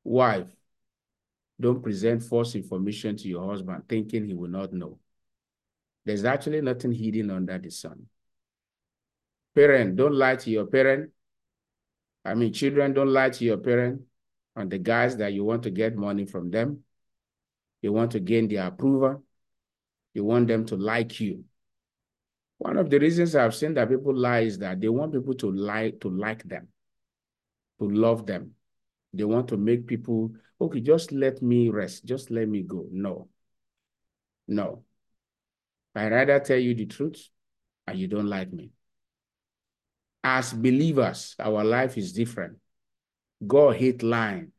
Wife, 0.05 0.49
don't 1.61 1.83
present 1.83 2.23
false 2.23 2.55
information 2.55 3.17
to 3.17 3.29
your 3.29 3.49
husband 3.49 3.85
thinking 3.89 4.27
he 4.27 4.35
will 4.35 4.51
not 4.51 4.73
know. 4.73 4.99
There's 6.05 6.25
actually 6.25 6.61
nothing 6.61 6.93
hidden 6.93 7.31
under 7.31 7.59
the 7.59 7.71
sun. 7.71 8.07
Parent, 9.55 9.97
don't 9.97 10.15
lie 10.15 10.37
to 10.37 10.51
your 10.51 10.67
parent. 10.67 11.11
I 12.27 12.35
mean, 12.35 12.53
children, 12.53 12.93
don't 12.93 13.13
lie 13.13 13.31
to 13.31 13.45
your 13.45 13.59
parent 13.59 14.03
on 14.57 14.69
the 14.69 14.79
guys 14.79 15.17
that 15.19 15.33
you 15.33 15.45
want 15.45 15.63
to 15.63 15.71
get 15.71 15.97
money 15.97 16.27
from 16.27 16.51
them. 16.51 16.83
You 17.83 17.93
want 17.93 18.11
to 18.13 18.21
gain 18.21 18.49
their 18.49 18.67
approval. 18.67 19.23
You 20.13 20.25
want 20.25 20.49
them 20.49 20.67
to 20.67 20.77
like 20.77 21.21
you. 21.21 21.45
One 22.59 22.79
of 22.79 22.91
the 22.91 22.99
reasons 22.99 23.37
I've 23.37 23.55
seen 23.55 23.75
that 23.75 23.91
people 23.91 24.15
lie 24.17 24.41
is 24.41 24.59
that 24.59 24.81
they 24.81 24.89
want 24.89 25.13
people 25.13 25.35
to 25.35 25.53
like 25.53 26.01
to 26.01 26.09
like 26.09 26.43
them, 26.43 26.69
to 27.79 27.89
love 27.89 28.27
them. 28.27 28.53
They 29.13 29.25
want 29.25 29.47
to 29.49 29.57
make 29.57 29.87
people, 29.87 30.33
okay, 30.61 30.81
just 30.81 31.13
let 31.13 31.43
me 31.43 31.71
rest, 31.71 32.07
just 32.07 32.31
let 32.31 32.49
me 32.49 32.63
go. 32.63 32.87
No. 32.91 33.29
No. 34.49 34.85
I 35.95 36.09
rather 36.09 36.41
tell 36.41 36.59
you 36.59 36.75
the 36.75 36.87
truth 36.87 37.29
and 37.87 37.99
you 37.99 38.09
don't 38.09 38.27
like 38.27 38.53
me. 38.53 38.73
As 40.29 40.53
believers, 40.53 41.37
our 41.39 41.63
life 41.63 41.97
is 41.97 42.13
different. 42.13 42.59
God 43.47 43.77
hate 43.77 44.03
lying. 44.03 44.51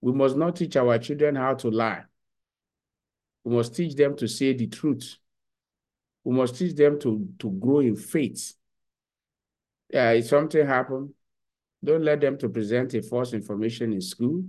We 0.00 0.10
must 0.10 0.36
not 0.36 0.56
teach 0.56 0.74
our 0.74 0.98
children 0.98 1.36
how 1.36 1.54
to 1.54 1.70
lie. 1.70 2.02
We 3.44 3.54
must 3.54 3.76
teach 3.76 3.94
them 3.94 4.16
to 4.16 4.26
say 4.26 4.52
the 4.52 4.66
truth. 4.66 5.14
We 6.24 6.34
must 6.34 6.56
teach 6.56 6.74
them 6.74 6.98
to, 7.02 7.24
to 7.38 7.50
grow 7.52 7.78
in 7.78 7.94
faith. 7.94 8.52
Uh, 9.94 10.14
if 10.18 10.26
something 10.26 10.66
happen, 10.66 11.14
don't 11.84 12.02
let 12.02 12.20
them 12.20 12.36
to 12.38 12.48
present 12.48 12.92
a 12.94 13.00
false 13.00 13.32
information 13.32 13.92
in 13.92 14.00
school 14.00 14.42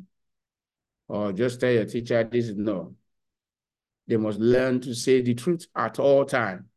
or 1.07 1.33
just 1.33 1.59
tell 1.59 1.71
your 1.71 1.85
teacher 1.85 2.23
this 2.23 2.47
is 2.47 2.55
no. 2.55 2.95
They 4.07 4.17
must 4.17 4.39
learn 4.39 4.81
to 4.81 4.95
say 4.95 5.21
the 5.21 5.35
truth 5.35 5.67
at 5.75 5.99
all 5.99 6.25
time. 6.25 6.67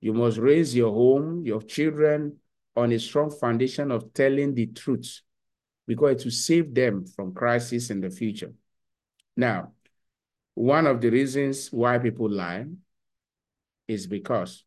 You 0.00 0.14
must 0.14 0.38
raise 0.38 0.76
your 0.76 0.92
home, 0.92 1.44
your 1.44 1.62
children 1.62 2.36
on 2.80 2.92
a 2.92 2.98
strong 2.98 3.30
foundation 3.30 3.90
of 3.90 4.12
telling 4.12 4.54
the 4.54 4.66
truth 4.66 5.20
because 5.86 6.20
it 6.20 6.24
will 6.24 6.32
save 6.32 6.74
them 6.74 7.04
from 7.04 7.34
crisis 7.34 7.90
in 7.90 8.00
the 8.00 8.10
future. 8.10 8.52
Now, 9.36 9.72
one 10.54 10.86
of 10.86 11.00
the 11.00 11.10
reasons 11.10 11.68
why 11.72 11.98
people 11.98 12.30
lie 12.30 12.66
is 13.88 14.06
because 14.06 14.64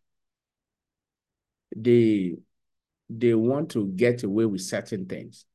they 1.76 2.36
they 3.10 3.34
want 3.34 3.70
to 3.72 3.88
get 3.88 4.24
away 4.24 4.46
with 4.46 4.62
certain 4.62 5.06
things. 5.06 5.46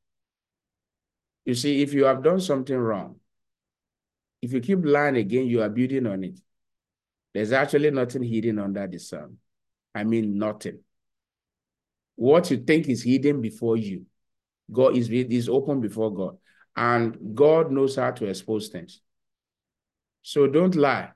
You 1.45 1.55
see, 1.55 1.83
if 1.83 1.93
you 1.93 2.05
have 2.05 2.23
done 2.23 2.41
something 2.41 2.77
wrong, 2.77 3.17
if 4.43 4.53
you 4.53 4.61
keep 4.61 4.85
lying 4.85 5.17
again, 5.17 5.47
you 5.47 5.63
are 5.63 5.69
building 5.69 6.07
on 6.07 6.25
it. 6.25 6.39
There's 7.35 7.53
actually 7.53 7.91
nothing 7.91 8.23
hidden 8.23 8.59
under 8.59 8.87
the 8.87 8.99
sun. 8.99 9.39
I 9.95 10.05
mean, 10.05 10.39
nothing. 10.39 10.81
What 12.19 12.51
you 12.51 12.57
think 12.57 12.89
is 12.89 13.05
hidden 13.05 13.41
before 13.41 13.77
you, 13.77 14.05
God 14.73 14.97
is, 14.97 15.09
is 15.09 15.49
open 15.49 15.81
before 15.81 16.13
God. 16.13 16.37
And 16.75 17.17
God 17.33 17.71
knows 17.71 17.95
how 17.95 18.11
to 18.11 18.27
expose 18.27 18.67
things. 18.67 19.01
So 20.23 20.49
don't 20.49 20.75
lie. 20.75 21.11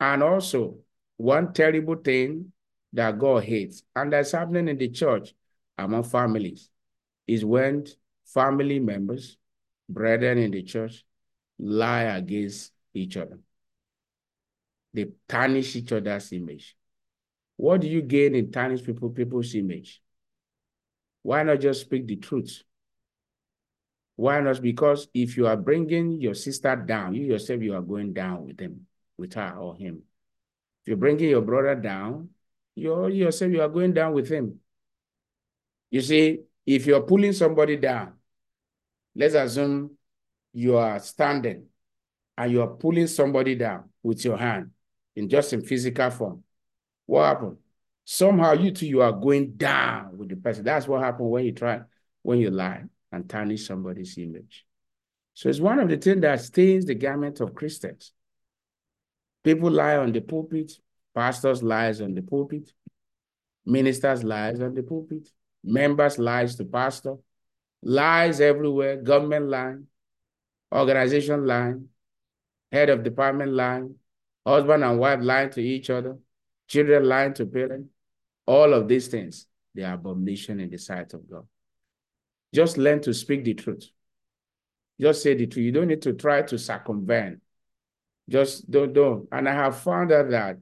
And 0.00 0.24
also, 0.24 0.78
one 1.18 1.52
terrible 1.52 1.94
thing 1.94 2.52
that 2.92 3.16
God 3.16 3.44
hates, 3.44 3.84
and 3.94 4.12
that's 4.12 4.32
happening 4.32 4.66
in 4.66 4.76
the 4.76 4.88
church 4.88 5.34
among 5.78 6.02
families, 6.02 6.68
is 7.28 7.44
when 7.44 7.86
family 8.26 8.80
members, 8.80 9.36
brethren 9.88 10.38
in 10.38 10.50
the 10.50 10.64
church, 10.64 11.04
lie 11.60 12.02
against 12.02 12.72
each 12.92 13.16
other. 13.16 13.38
They 14.92 15.12
tarnish 15.28 15.76
each 15.76 15.92
other's 15.92 16.32
image. 16.32 16.74
What 17.56 17.80
do 17.80 17.88
you 17.88 18.02
gain 18.02 18.34
in 18.34 18.50
tarnish 18.50 18.82
people, 18.82 19.10
people's 19.10 19.54
image? 19.54 20.02
Why 21.22 21.42
not 21.42 21.60
just 21.60 21.82
speak 21.82 22.06
the 22.06 22.16
truth? 22.16 22.62
Why 24.16 24.40
not? 24.40 24.60
Because 24.60 25.08
if 25.14 25.36
you 25.36 25.46
are 25.46 25.56
bringing 25.56 26.20
your 26.20 26.34
sister 26.34 26.76
down, 26.76 27.14
you 27.14 27.24
yourself, 27.24 27.62
you 27.62 27.74
are 27.74 27.82
going 27.82 28.12
down 28.12 28.46
with 28.46 28.60
him, 28.60 28.86
with 29.16 29.34
her 29.34 29.56
or 29.56 29.76
him. 29.76 30.02
If 30.82 30.88
you're 30.88 30.96
bringing 30.96 31.30
your 31.30 31.42
brother 31.42 31.74
down, 31.74 32.30
you 32.74 33.06
yourself, 33.08 33.52
you 33.52 33.62
are 33.62 33.68
going 33.68 33.92
down 33.92 34.12
with 34.12 34.28
him. 34.28 34.58
You 35.90 36.00
see, 36.00 36.40
if 36.66 36.86
you're 36.86 37.02
pulling 37.02 37.32
somebody 37.32 37.76
down, 37.76 38.14
let's 39.14 39.34
assume 39.34 39.96
you 40.52 40.76
are 40.76 40.98
standing 40.98 41.66
and 42.36 42.52
you 42.52 42.62
are 42.62 42.68
pulling 42.68 43.06
somebody 43.06 43.54
down 43.54 43.90
with 44.02 44.24
your 44.24 44.36
hand 44.36 44.70
in 45.16 45.28
just 45.28 45.52
in 45.52 45.62
physical 45.62 46.10
form. 46.10 46.42
What 47.06 47.24
happened? 47.24 47.56
Somehow 48.04 48.52
you 48.52 48.70
two, 48.72 48.86
you 48.86 49.02
are 49.02 49.12
going 49.12 49.52
down 49.52 50.18
with 50.18 50.28
the 50.28 50.36
person. 50.36 50.64
That's 50.64 50.88
what 50.88 51.02
happened 51.02 51.30
when 51.30 51.44
you 51.44 51.52
try, 51.52 51.80
when 52.22 52.38
you 52.38 52.50
lie 52.50 52.84
and 53.12 53.28
tarnish 53.28 53.66
somebody's 53.66 54.18
image. 54.18 54.64
So 55.34 55.48
it's 55.48 55.60
one 55.60 55.78
of 55.78 55.88
the 55.88 55.96
things 55.96 56.20
that 56.22 56.40
stains 56.40 56.84
the 56.84 56.94
garment 56.94 57.40
of 57.40 57.54
Christians. 57.54 58.12
People 59.44 59.70
lie 59.70 59.96
on 59.96 60.12
the 60.12 60.20
pulpit, 60.20 60.72
pastors 61.14 61.62
lies 61.62 62.00
on 62.00 62.14
the 62.14 62.22
pulpit, 62.22 62.72
ministers 63.64 64.22
lies 64.22 64.60
on 64.60 64.74
the 64.74 64.82
pulpit, 64.82 65.28
members 65.64 66.18
lies 66.18 66.56
to 66.56 66.64
pastor, 66.64 67.16
lies 67.82 68.40
everywhere, 68.40 68.96
government 68.96 69.48
line, 69.48 69.86
organization 70.72 71.46
line, 71.46 71.88
head 72.70 72.88
of 72.88 73.02
department 73.02 73.52
line, 73.52 73.94
husband 74.46 74.84
and 74.84 74.98
wife 74.98 75.20
lying 75.22 75.50
to 75.50 75.60
each 75.60 75.90
other, 75.90 76.16
children 76.68 77.04
lying 77.04 77.34
to 77.34 77.46
parents, 77.46 77.88
all 78.46 78.72
of 78.72 78.88
these 78.88 79.08
things, 79.08 79.46
they 79.74 79.82
are 79.82 79.94
abomination 79.94 80.60
in 80.60 80.70
the 80.70 80.78
sight 80.78 81.12
of 81.14 81.28
God. 81.28 81.46
Just 82.54 82.76
learn 82.76 83.00
to 83.02 83.14
speak 83.14 83.44
the 83.44 83.54
truth. 83.54 83.88
Just 85.00 85.22
say 85.22 85.34
the 85.34 85.46
truth. 85.46 85.64
You 85.64 85.72
don't 85.72 85.88
need 85.88 86.02
to 86.02 86.12
try 86.12 86.42
to 86.42 86.58
circumvent. 86.58 87.40
Just 88.28 88.70
don't, 88.70 88.92
don't. 88.92 89.28
And 89.32 89.48
I 89.48 89.54
have 89.54 89.78
found 89.78 90.12
out 90.12 90.30
that 90.30 90.58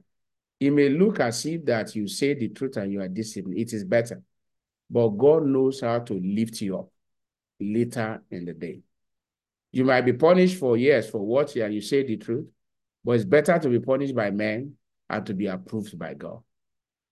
it 0.59 0.71
may 0.71 0.89
look 0.89 1.19
as 1.19 1.45
if 1.45 1.65
that 1.65 1.95
you 1.95 2.07
say 2.07 2.33
the 2.33 2.49
truth 2.49 2.77
and 2.77 2.91
you 2.91 3.01
are 3.01 3.07
disciplined. 3.07 3.57
It 3.57 3.73
is 3.73 3.83
better. 3.83 4.21
But 4.89 5.09
God 5.09 5.45
knows 5.45 5.81
how 5.81 5.99
to 5.99 6.13
lift 6.13 6.61
you 6.61 6.79
up 6.79 6.89
later 7.59 8.21
in 8.29 8.45
the 8.45 8.53
day. 8.53 8.81
You 9.71 9.85
might 9.85 10.01
be 10.01 10.13
punished 10.13 10.57
for 10.57 10.75
years 10.75 11.09
for 11.09 11.19
what 11.19 11.55
you, 11.55 11.65
you 11.67 11.81
say 11.81 12.03
the 12.03 12.17
truth, 12.17 12.45
but 13.03 13.13
it's 13.13 13.25
better 13.25 13.57
to 13.57 13.69
be 13.69 13.79
punished 13.79 14.13
by 14.13 14.31
men 14.31 14.73
and 15.11 15.25
to 15.25 15.33
be 15.33 15.47
approved 15.47 15.99
by 15.99 16.13
God. 16.13 16.39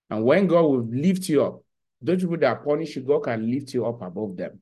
And 0.09 0.23
when 0.23 0.47
God 0.47 0.61
will 0.61 0.85
lift 0.85 1.27
you 1.29 1.43
up, 1.43 1.61
those 2.01 2.21
people 2.21 2.37
that 2.37 2.63
punish 2.63 2.95
you, 2.95 3.03
God 3.03 3.25
can 3.25 3.51
lift 3.51 3.73
you 3.73 3.85
up 3.85 4.01
above 4.01 4.37
them. 4.37 4.61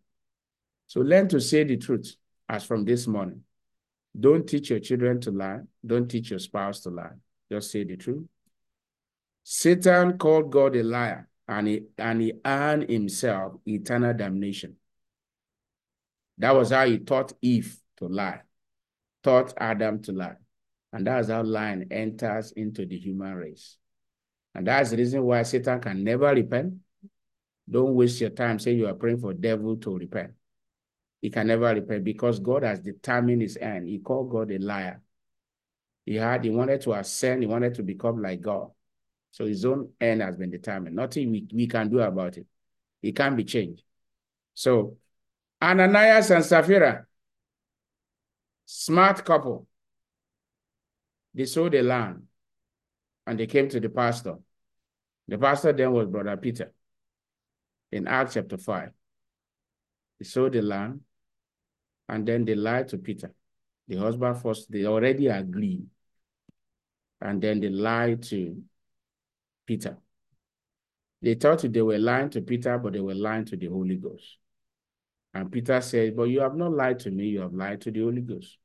So 0.88 1.02
learn 1.02 1.30
to 1.30 1.40
say 1.40 1.64
the 1.64 1.78
truth 1.78 2.16
as 2.50 2.64
from 2.64 2.84
this 2.84 3.06
morning. 3.06 3.44
Don't 4.20 4.48
teach 4.48 4.72
your 4.72 4.80
children 4.80 5.22
to 5.22 5.32
lie. 5.32 5.60
Don't 5.86 6.10
teach 6.10 6.32
your 6.32 6.40
spouse 6.40 6.80
to 6.82 6.90
lie. 6.90 7.12
Just 7.52 7.72
say 7.72 7.84
the 7.84 7.96
truth. 7.96 8.26
Satan 9.44 10.18
called 10.18 10.52
God 10.52 10.76
a 10.76 10.84
liar 10.84 11.30
and 11.48 11.68
he, 11.68 11.84
and 11.98 12.22
he 12.22 12.34
earned 12.44 12.90
himself 12.90 13.54
eternal 13.66 14.14
damnation. 14.14 14.76
That 16.40 16.56
was 16.56 16.72
how 16.72 16.88
he 16.88 16.98
taught 16.98 17.34
Eve 17.42 17.78
to 17.98 18.08
lie, 18.08 18.42
taught 19.24 19.54
Adam 19.58 20.02
to 20.04 20.12
lie. 20.12 20.36
And 20.98 21.06
that's 21.06 21.30
how 21.30 21.44
lying 21.44 21.86
enters 21.92 22.54
into 22.54 22.84
the 22.84 22.98
human 22.98 23.36
race. 23.36 23.78
And 24.56 24.66
that's 24.66 24.90
the 24.90 24.98
reason 24.98 25.22
why 25.22 25.44
Satan 25.44 25.80
can 25.80 26.04
never 26.04 26.34
repent. 26.34 26.74
Don't 27.70 27.94
waste 27.94 28.20
your 28.20 28.32
time 28.32 28.58
saying 28.58 28.80
you 28.80 28.88
are 28.88 28.96
praying 28.96 29.20
for 29.20 29.32
devil 29.32 29.78
to 29.78 29.96
repent. 29.96 30.32
He 31.22 31.30
can 31.30 31.46
never 31.46 31.72
repent 31.72 32.04
because 32.04 32.40
God 32.40 32.64
has 32.64 32.80
determined 32.80 33.44
his 33.44 33.58
end. 33.58 33.88
He 33.88 34.00
called 34.00 34.32
God 34.32 34.50
a 34.50 34.58
liar. 34.58 35.00
He 36.04 36.16
had, 36.16 36.44
he 36.44 36.50
wanted 36.50 36.82
to 36.82 36.94
ascend, 36.94 37.44
he 37.44 37.48
wanted 37.48 37.76
to 37.76 37.84
become 37.84 38.20
like 38.20 38.42
God. 38.42 38.72
So 39.30 39.46
his 39.46 39.66
own 39.66 39.90
end 40.02 40.24
has 40.24 40.36
been 40.36 40.50
determined. 40.50 40.96
Nothing 40.96 41.30
we, 41.30 41.46
we 41.54 41.68
can 41.68 41.92
do 41.92 42.00
about 42.00 42.38
it. 42.38 42.48
It 43.04 43.16
can't 43.16 43.38
be 43.38 43.44
changed. 43.44 43.84
So 44.56 44.98
Ananias 45.62 46.32
and 46.32 46.44
Sapphira, 46.44 47.06
smart 48.66 49.24
couple, 49.24 49.68
they 51.38 51.46
sold 51.46 51.72
the 51.72 51.84
land 51.84 52.24
and 53.28 53.40
they 53.40 53.46
came 53.46 53.70
to 53.70 53.80
the 53.80 53.90
pastor. 53.90 54.38
The 55.28 55.38
pastor 55.38 55.72
then 55.72 55.92
was 55.92 56.08
Brother 56.08 56.36
Peter 56.36 56.74
in 57.92 58.08
Acts 58.08 58.34
chapter 58.34 58.58
5. 58.58 58.90
They 60.20 60.26
sold 60.26 60.54
the 60.54 60.64
land 60.64 61.02
and 62.10 62.28
then 62.28 62.44
they 62.44 62.56
lied 62.56 62.88
to 62.88 62.98
Peter. 62.98 63.32
The 63.88 63.98
husband 63.98 64.42
first, 64.42 64.72
they 64.72 64.86
already 64.86 65.28
agreed. 65.28 65.86
And 67.22 67.40
then 67.40 67.60
they 67.60 67.70
lied 67.70 68.24
to 68.24 68.60
Peter. 69.68 69.98
They 71.22 71.36
thought 71.36 71.72
they 71.72 71.82
were 71.82 72.00
lying 72.00 72.32
to 72.32 72.42
Peter, 72.42 72.78
but 72.80 72.94
they 72.94 73.00
were 73.00 73.16
lying 73.16 73.46
to 73.46 73.58
the 73.58 73.68
Holy 73.68 73.96
Ghost. 73.96 74.38
And 75.34 75.52
Peter 75.52 75.82
said, 75.82 76.16
But 76.16 76.26
you 76.26 76.40
have 76.42 76.56
not 76.56 76.74
lied 76.74 77.00
to 77.02 77.12
me, 77.12 77.26
you 77.26 77.42
have 77.42 77.54
lied 77.54 77.82
to 77.82 77.92
the 77.92 78.02
Holy 78.02 78.22
Ghost. 78.22 78.58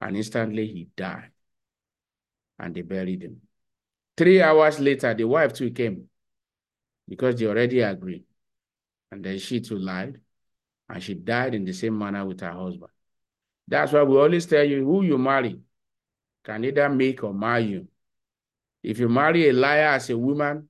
And 0.00 0.16
instantly 0.16 0.66
he 0.66 0.88
died. 0.96 1.33
And 2.58 2.74
they 2.74 2.82
buried 2.82 3.22
him. 3.22 3.40
Three 4.16 4.40
hours 4.40 4.78
later, 4.78 5.12
the 5.14 5.24
wife 5.24 5.52
too 5.52 5.70
came 5.70 6.08
because 7.08 7.36
they 7.36 7.46
already 7.46 7.80
agreed. 7.80 8.24
And 9.10 9.24
then 9.24 9.38
she 9.38 9.60
too 9.60 9.78
lied. 9.78 10.20
And 10.88 11.02
she 11.02 11.14
died 11.14 11.54
in 11.54 11.64
the 11.64 11.72
same 11.72 11.98
manner 11.98 12.24
with 12.24 12.40
her 12.40 12.52
husband. 12.52 12.92
That's 13.66 13.92
why 13.92 14.02
we 14.02 14.16
always 14.16 14.46
tell 14.46 14.64
you 14.64 14.84
who 14.84 15.02
you 15.02 15.18
marry 15.18 15.58
can 16.44 16.64
either 16.64 16.88
make 16.88 17.24
or 17.24 17.32
mar 17.32 17.58
you. 17.58 17.88
If 18.82 18.98
you 18.98 19.08
marry 19.08 19.48
a 19.48 19.52
liar 19.52 19.94
as 19.94 20.10
a 20.10 20.18
woman, 20.18 20.68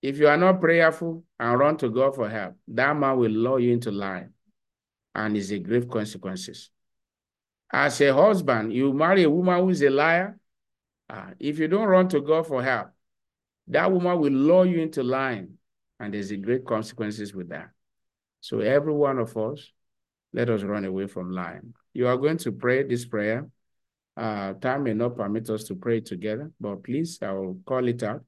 if 0.00 0.18
you 0.18 0.28
are 0.28 0.36
not 0.36 0.60
prayerful 0.60 1.24
and 1.40 1.58
run 1.58 1.76
to 1.78 1.88
God 1.90 2.14
for 2.14 2.28
help, 2.28 2.56
that 2.68 2.96
man 2.96 3.18
will 3.18 3.30
lure 3.30 3.58
you 3.58 3.72
into 3.72 3.90
lying 3.90 4.34
and 5.14 5.36
it's 5.36 5.50
a 5.50 5.58
grave 5.58 5.88
consequences. 5.88 6.70
As 7.72 8.00
a 8.00 8.12
husband, 8.12 8.72
you 8.72 8.92
marry 8.92 9.24
a 9.24 9.30
woman 9.30 9.60
who 9.60 9.70
is 9.70 9.82
a 9.82 9.90
liar. 9.90 10.38
Uh, 11.08 11.30
if 11.38 11.58
you 11.58 11.68
don't 11.68 11.88
run 11.88 12.08
to 12.08 12.20
God 12.20 12.46
for 12.46 12.62
help, 12.62 12.88
that 13.68 13.90
woman 13.90 14.18
will 14.18 14.32
lure 14.32 14.66
you 14.66 14.80
into 14.80 15.02
lying 15.02 15.58
and 16.00 16.12
there's 16.12 16.30
a 16.30 16.36
great 16.36 16.64
consequences 16.64 17.34
with 17.34 17.48
that. 17.50 17.70
So 18.40 18.60
every 18.60 18.92
one 18.92 19.18
of 19.18 19.36
us, 19.36 19.70
let 20.32 20.50
us 20.50 20.62
run 20.62 20.84
away 20.84 21.06
from 21.06 21.30
lying. 21.30 21.74
You 21.92 22.08
are 22.08 22.16
going 22.16 22.38
to 22.38 22.52
pray 22.52 22.82
this 22.82 23.04
prayer. 23.04 23.48
Uh, 24.16 24.54
time 24.54 24.84
may 24.84 24.94
not 24.94 25.16
permit 25.16 25.48
us 25.50 25.64
to 25.64 25.74
pray 25.74 26.00
together, 26.00 26.50
but 26.60 26.82
please, 26.82 27.18
I 27.22 27.32
will 27.32 27.58
call 27.64 27.86
it 27.88 28.02
out. 28.02 28.24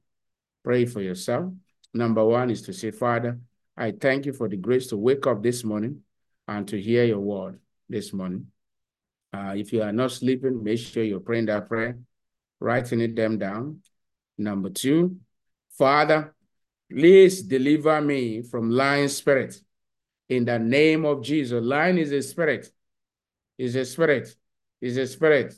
Pray 0.63 0.85
for 0.85 1.01
yourself. 1.01 1.53
Number 1.93 2.23
one 2.23 2.49
is 2.49 2.61
to 2.63 2.73
say, 2.73 2.91
Father, 2.91 3.39
I 3.75 3.91
thank 3.91 4.25
you 4.25 4.33
for 4.33 4.49
the 4.49 4.57
grace 4.57 4.87
to 4.87 4.97
wake 4.97 5.27
up 5.27 5.43
this 5.43 5.63
morning 5.63 6.01
and 6.47 6.67
to 6.67 6.81
hear 6.81 7.03
your 7.05 7.19
word 7.19 7.59
this 7.89 8.11
morning. 8.13 8.47
Uh, 9.33 9.53
if 9.55 9.71
you 9.71 9.83
are 9.83 9.91
not 9.91 10.11
sleeping, 10.11 10.63
make 10.63 10.79
sure 10.79 11.03
you're 11.03 11.19
praying 11.19 11.45
that 11.45 11.67
prayer, 11.67 11.97
writing 12.59 13.01
it 13.01 13.15
them 13.15 13.37
down. 13.37 13.81
Number 14.37 14.69
two, 14.69 15.17
Father, 15.77 16.33
please 16.89 17.41
deliver 17.43 18.01
me 18.01 18.41
from 18.41 18.71
lying 18.71 19.09
spirit 19.09 19.59
in 20.29 20.45
the 20.45 20.59
name 20.59 21.05
of 21.05 21.23
Jesus. 21.23 21.63
Lying 21.63 21.97
is 21.97 22.11
a 22.11 22.21
spirit, 22.21 22.71
is 23.57 23.75
a 23.75 23.85
spirit, 23.85 24.35
is 24.81 24.97
a 24.97 25.07
spirit. 25.07 25.53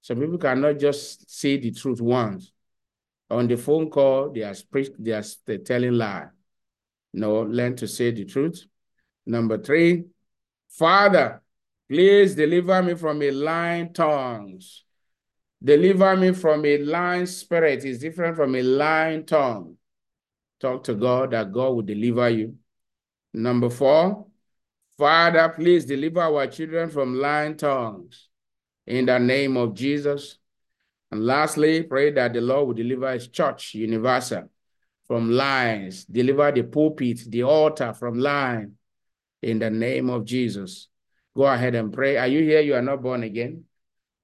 Some 0.00 0.20
people 0.20 0.38
cannot 0.38 0.78
just 0.78 1.30
say 1.30 1.56
the 1.56 1.70
truth 1.72 2.00
once. 2.00 2.52
On 3.30 3.46
the 3.46 3.56
phone 3.56 3.90
call, 3.90 4.30
they 4.30 4.42
are, 4.42 4.54
they 4.98 5.12
are 5.12 5.24
they're 5.44 5.58
telling 5.58 5.92
lie. 5.92 6.28
No, 7.12 7.42
learn 7.42 7.76
to 7.76 7.88
say 7.88 8.10
the 8.10 8.24
truth. 8.24 8.64
Number 9.26 9.58
three, 9.58 10.04
Father, 10.68 11.42
please 11.88 12.34
deliver 12.34 12.82
me 12.82 12.94
from 12.94 13.22
a 13.22 13.30
lying 13.30 13.92
tongues. 13.92 14.84
Deliver 15.62 16.16
me 16.16 16.32
from 16.32 16.64
a 16.64 16.78
lying 16.78 17.26
spirit. 17.26 17.84
It's 17.84 17.98
different 17.98 18.36
from 18.36 18.54
a 18.54 18.62
lying 18.62 19.26
tongue. 19.26 19.76
Talk 20.60 20.84
to 20.84 20.94
God 20.94 21.32
that 21.32 21.52
God 21.52 21.70
will 21.70 21.82
deliver 21.82 22.28
you. 22.30 22.56
Number 23.34 23.70
four, 23.70 24.26
Father, 24.96 25.48
please 25.50 25.84
deliver 25.84 26.20
our 26.20 26.46
children 26.46 26.90
from 26.90 27.14
lying 27.18 27.56
tongues 27.56 28.28
in 28.86 29.06
the 29.06 29.18
name 29.18 29.56
of 29.56 29.74
Jesus. 29.74 30.38
And 31.10 31.24
lastly, 31.24 31.82
pray 31.84 32.10
that 32.12 32.32
the 32.32 32.40
Lord 32.40 32.66
will 32.68 32.74
deliver 32.74 33.12
his 33.12 33.28
church 33.28 33.74
universal 33.74 34.50
from 35.06 35.30
lies, 35.30 36.04
deliver 36.04 36.52
the 36.52 36.64
pulpit, 36.64 37.20
the 37.28 37.42
altar 37.44 37.94
from 37.94 38.18
lying 38.18 38.74
in 39.42 39.58
the 39.58 39.70
name 39.70 40.10
of 40.10 40.24
Jesus. 40.24 40.88
Go 41.34 41.44
ahead 41.44 41.74
and 41.74 41.92
pray. 41.92 42.16
Are 42.16 42.26
you 42.26 42.42
here? 42.42 42.60
You 42.60 42.74
are 42.74 42.82
not 42.82 43.02
born 43.02 43.22
again? 43.22 43.64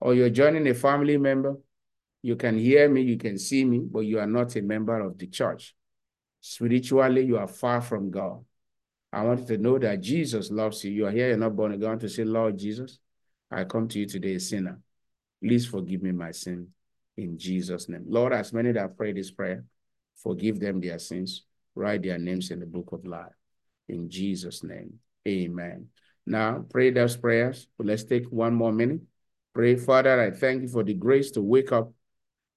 Or 0.04 0.12
you're 0.12 0.28
joining 0.28 0.68
a 0.68 0.74
family 0.74 1.16
member? 1.16 1.56
You 2.20 2.36
can 2.36 2.58
hear 2.58 2.90
me, 2.90 3.00
you 3.00 3.16
can 3.16 3.38
see 3.38 3.64
me, 3.64 3.78
but 3.78 4.00
you 4.00 4.18
are 4.18 4.26
not 4.26 4.54
a 4.54 4.60
member 4.60 5.00
of 5.00 5.16
the 5.16 5.26
church. 5.26 5.74
Spiritually, 6.42 7.24
you 7.24 7.38
are 7.38 7.48
far 7.48 7.80
from 7.80 8.10
God. 8.10 8.44
I 9.10 9.22
want 9.22 9.40
you 9.40 9.46
to 9.46 9.58
know 9.58 9.78
that 9.78 10.02
Jesus 10.02 10.50
loves 10.50 10.84
you. 10.84 10.90
You 10.90 11.06
are 11.06 11.10
here, 11.10 11.28
you're 11.28 11.38
not 11.38 11.56
born 11.56 11.72
again. 11.72 11.98
To 12.00 12.08
say, 12.10 12.22
Lord 12.22 12.58
Jesus, 12.58 12.98
I 13.50 13.64
come 13.64 13.88
to 13.88 13.98
you 13.98 14.06
today 14.06 14.34
a 14.34 14.40
sinner. 14.40 14.78
Please 15.42 15.66
forgive 15.66 16.02
me 16.02 16.12
my 16.12 16.32
sin 16.32 16.68
in 17.16 17.38
Jesus' 17.38 17.88
name. 17.88 18.04
Lord, 18.06 18.34
as 18.34 18.52
many 18.52 18.72
that 18.72 18.98
pray 18.98 19.12
this 19.12 19.30
prayer, 19.30 19.64
forgive 20.16 20.60
them 20.60 20.82
their 20.82 20.98
sins. 20.98 21.44
Write 21.74 22.02
their 22.02 22.18
names 22.18 22.50
in 22.50 22.60
the 22.60 22.66
book 22.66 22.92
of 22.92 23.06
life. 23.06 23.32
In 23.88 24.10
Jesus' 24.10 24.62
name, 24.62 24.98
amen. 25.26 25.86
Now, 26.26 26.62
pray 26.68 26.90
those 26.90 27.16
prayers. 27.16 27.68
Let's 27.78 28.04
take 28.04 28.26
one 28.26 28.54
more 28.54 28.72
minute. 28.72 29.00
Pray, 29.54 29.76
Father, 29.76 30.20
I 30.20 30.32
thank 30.32 30.62
you 30.62 30.68
for 30.68 30.82
the 30.82 30.94
grace 30.94 31.30
to 31.32 31.40
wake 31.40 31.70
up 31.70 31.92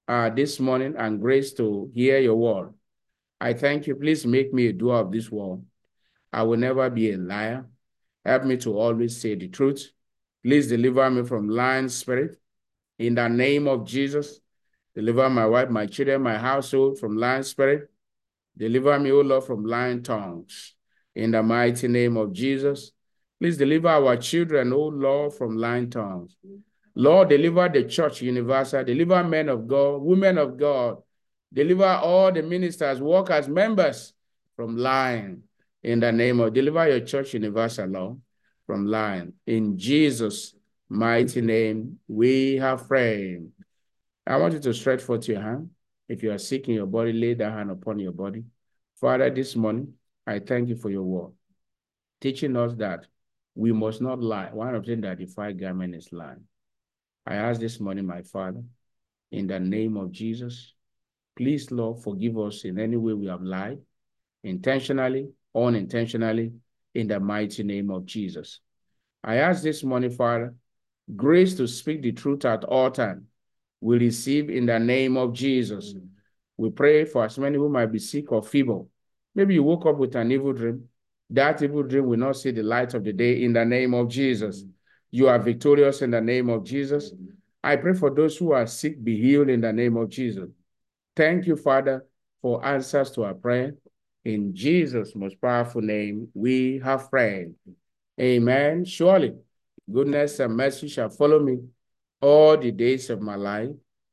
uh, 0.08 0.32
this 0.32 0.60
morning 0.60 0.96
and 0.98 1.22
grace 1.22 1.54
to 1.54 1.92
hear 1.94 2.18
your 2.18 2.36
word. 2.36 2.74
I 3.40 3.54
thank 3.54 3.86
you. 3.86 3.96
Please 3.96 4.26
make 4.26 4.52
me 4.52 4.68
a 4.68 4.74
doer 4.74 4.96
of 5.02 5.12
this 5.12 5.30
word. 5.30 5.62
I 6.34 6.42
will 6.42 6.58
never 6.58 6.90
be 6.90 7.12
a 7.12 7.18
liar. 7.18 7.68
Help 8.26 8.46
me 8.46 8.58
to 8.58 8.78
always 8.78 9.22
say 9.22 9.36
the 9.36 9.48
truth. 9.48 9.92
Please 10.44 10.68
deliver 10.68 11.08
me 11.12 11.24
from 11.24 11.50
lying 11.50 11.90
spirit. 11.90 12.40
In 12.98 13.14
the 13.14 13.28
name 13.28 13.68
of 13.68 13.86
Jesus, 13.86 14.40
deliver 14.96 15.30
my 15.30 15.46
wife, 15.46 15.70
my 15.70 15.86
children, 15.86 16.24
my 16.24 16.38
household 16.38 17.00
from 17.00 17.16
lying 17.16 17.44
spirit. 17.44 17.92
Deliver 18.58 18.98
me, 18.98 19.12
O 19.12 19.22
Lord, 19.22 19.44
from 19.44 19.66
lying 19.66 20.02
tongues. 20.02 20.74
In 21.14 21.30
the 21.32 21.44
mighty 21.44 21.88
name 21.88 22.18
of 22.18 22.34
Jesus, 22.34 22.92
please 23.40 23.56
deliver 23.56 23.90
our 23.90 24.18
children, 24.18 24.74
O 24.74 24.88
Lord, 24.88 25.34
from 25.34 25.58
lying 25.58 25.92
tongues. 25.92 26.36
Lord, 26.98 27.30
deliver 27.30 27.70
the 27.70 27.84
church 27.84 28.24
universal, 28.24 28.84
deliver 28.84 29.24
men 29.24 29.50
of 29.50 29.68
God, 29.68 30.02
women 30.02 30.40
of 30.40 30.58
God, 30.58 30.98
deliver 31.54 31.86
all 31.86 32.32
the 32.32 32.42
ministers, 32.42 33.00
workers, 33.00 33.48
members 33.48 34.14
from 34.56 34.76
lying. 34.76 35.44
In 35.84 36.00
the 36.00 36.12
name 36.12 36.40
of, 36.40 36.54
deliver 36.54 36.90
your 36.90 37.02
church 37.02 37.36
universal, 37.36 37.86
Lord, 37.86 38.20
from 38.66 38.88
lying. 38.88 39.34
In 39.46 39.78
Jesus' 39.78 40.56
mighty 40.90 41.40
name, 41.42 42.00
we 42.08 42.56
have 42.56 42.88
prayed. 42.88 43.48
I 44.26 44.38
want 44.38 44.56
you 44.56 44.60
to 44.62 44.74
stretch 44.74 45.04
forth 45.04 45.28
your 45.28 45.40
hand. 45.40 45.70
If 46.10 46.24
you 46.24 46.32
are 46.32 46.40
sick 46.40 46.68
in 46.68 46.74
your 46.74 46.88
body, 46.88 47.14
lay 47.14 47.36
that 47.36 47.52
hand 47.52 47.70
upon 47.70 48.00
your 48.00 48.12
body. 48.12 48.44
Father, 49.00 49.30
this 49.30 49.56
morning, 49.56 49.94
I 50.26 50.40
thank 50.40 50.68
you 50.68 50.76
for 50.76 50.90
your 50.90 51.04
word, 51.04 51.32
teaching 52.20 52.56
us 52.56 52.74
that 52.78 53.06
we 53.54 53.72
must 53.72 54.02
not 54.02 54.20
lie. 54.20 54.50
One 54.52 54.74
of 54.74 54.84
the 54.84 54.94
things 54.94 55.04
that 55.04 55.20
defy 55.20 55.52
garment 55.52 55.94
is 55.94 56.12
lying. 56.12 56.46
I 57.28 57.36
ask 57.36 57.60
this 57.60 57.82
morning, 57.82 58.06
my 58.06 58.22
Father, 58.22 58.64
in 59.34 59.48
the 59.48 59.60
name 59.60 59.98
of 59.98 60.14
Jesus, 60.14 60.74
please, 61.36 61.70
Lord, 61.72 62.02
forgive 62.02 62.40
us 62.40 62.64
in 62.64 62.80
any 62.80 62.96
way 62.96 63.12
we 63.12 63.26
have 63.28 63.42
lied, 63.42 63.80
intentionally, 64.46 65.28
unintentionally, 65.54 66.54
in 66.96 67.08
the 67.08 67.20
mighty 67.20 67.64
name 67.64 67.92
of 67.92 68.06
Jesus. 68.06 68.62
I 69.26 69.40
ask 69.40 69.62
this 69.62 69.84
morning, 69.84 70.12
Father, 70.12 70.56
grace 71.18 71.54
to 71.56 71.68
speak 71.68 72.02
the 72.02 72.14
truth 72.14 72.46
at 72.46 72.64
all 72.64 72.92
times. 72.92 73.24
We 73.82 73.98
receive 73.98 74.50
in 74.50 74.66
the 74.66 74.80
name 74.80 75.18
of 75.18 75.34
Jesus. 75.34 75.96
We 76.56 76.70
pray 76.70 77.04
for 77.04 77.26
as 77.26 77.38
many 77.38 77.58
who 77.58 77.68
might 77.68 77.92
be 77.92 78.00
sick 78.00 78.32
or 78.32 78.42
feeble. 78.42 78.90
Maybe 79.36 79.54
you 79.56 79.64
woke 79.64 79.86
up 79.86 79.98
with 79.98 80.16
an 80.16 80.32
evil 80.32 80.54
dream. 80.54 80.88
That 81.32 81.62
evil 81.62 81.84
dream 81.84 82.06
will 82.06 82.20
not 82.20 82.38
see 82.38 82.52
the 82.52 82.64
light 82.64 82.94
of 82.94 83.04
the 83.04 83.12
day 83.12 83.44
in 83.44 83.52
the 83.52 83.66
name 83.66 83.94
of 83.94 84.08
Jesus. 84.08 84.64
You 85.12 85.30
are 85.30 85.40
victorious 85.40 86.02
in 86.02 86.12
the 86.12 86.22
name 86.22 86.50
of 86.50 86.64
Jesus. 86.64 87.14
I 87.64 87.76
pray 87.76 87.94
for 87.94 88.10
those 88.10 88.38
who 88.38 88.52
are 88.52 88.68
sick, 88.68 89.04
be 89.04 89.20
healed 89.20 89.50
in 89.50 89.62
the 89.62 89.74
name 89.74 89.98
of 89.98 90.10
Jesus. 90.10 90.50
Thank 91.16 91.48
you, 91.48 91.56
Father, 91.56 92.06
for 92.42 92.64
answers 92.66 93.12
to 93.12 93.24
our 93.24 93.34
prayer. 93.34 93.76
In 94.26 94.54
Jesus' 94.54 95.16
most 95.16 95.40
powerful 95.42 95.82
name, 95.82 96.28
we 96.34 96.80
have 96.84 97.10
prayed. 97.10 97.56
Amen. 98.20 98.84
Surely, 98.84 99.36
goodness 99.92 100.40
and 100.40 100.56
mercy 100.56 100.88
shall 100.88 101.10
follow 101.10 101.40
me 101.40 101.60
all 102.22 102.58
the 102.58 102.72
days 102.72 103.10
of 103.10 103.22
my 103.22 103.36
life, 103.36 103.70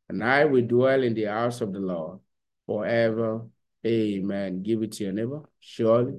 and 0.09 0.23
I 0.23 0.45
will 0.45 0.67
dwell 0.67 1.03
in 1.03 1.15
the 1.15 1.25
house 1.25 1.61
of 1.61 1.73
the 1.73 1.81
Lord 1.81 2.21
forever. 2.67 3.47
Amen. 3.87 4.63
Give 4.63 4.83
it 4.83 4.93
to 4.93 5.05
your 5.05 5.13
neighbor. 5.13 5.43
Surely, 5.61 6.15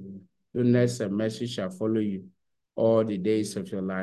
goodness 0.54 1.00
and 1.00 1.16
mercy 1.16 1.46
shall 1.46 1.70
follow 1.70 2.00
you 2.00 2.24
all 2.74 3.04
the 3.04 3.18
days 3.18 3.56
of 3.56 3.70
your 3.70 3.82
life. 3.82 3.94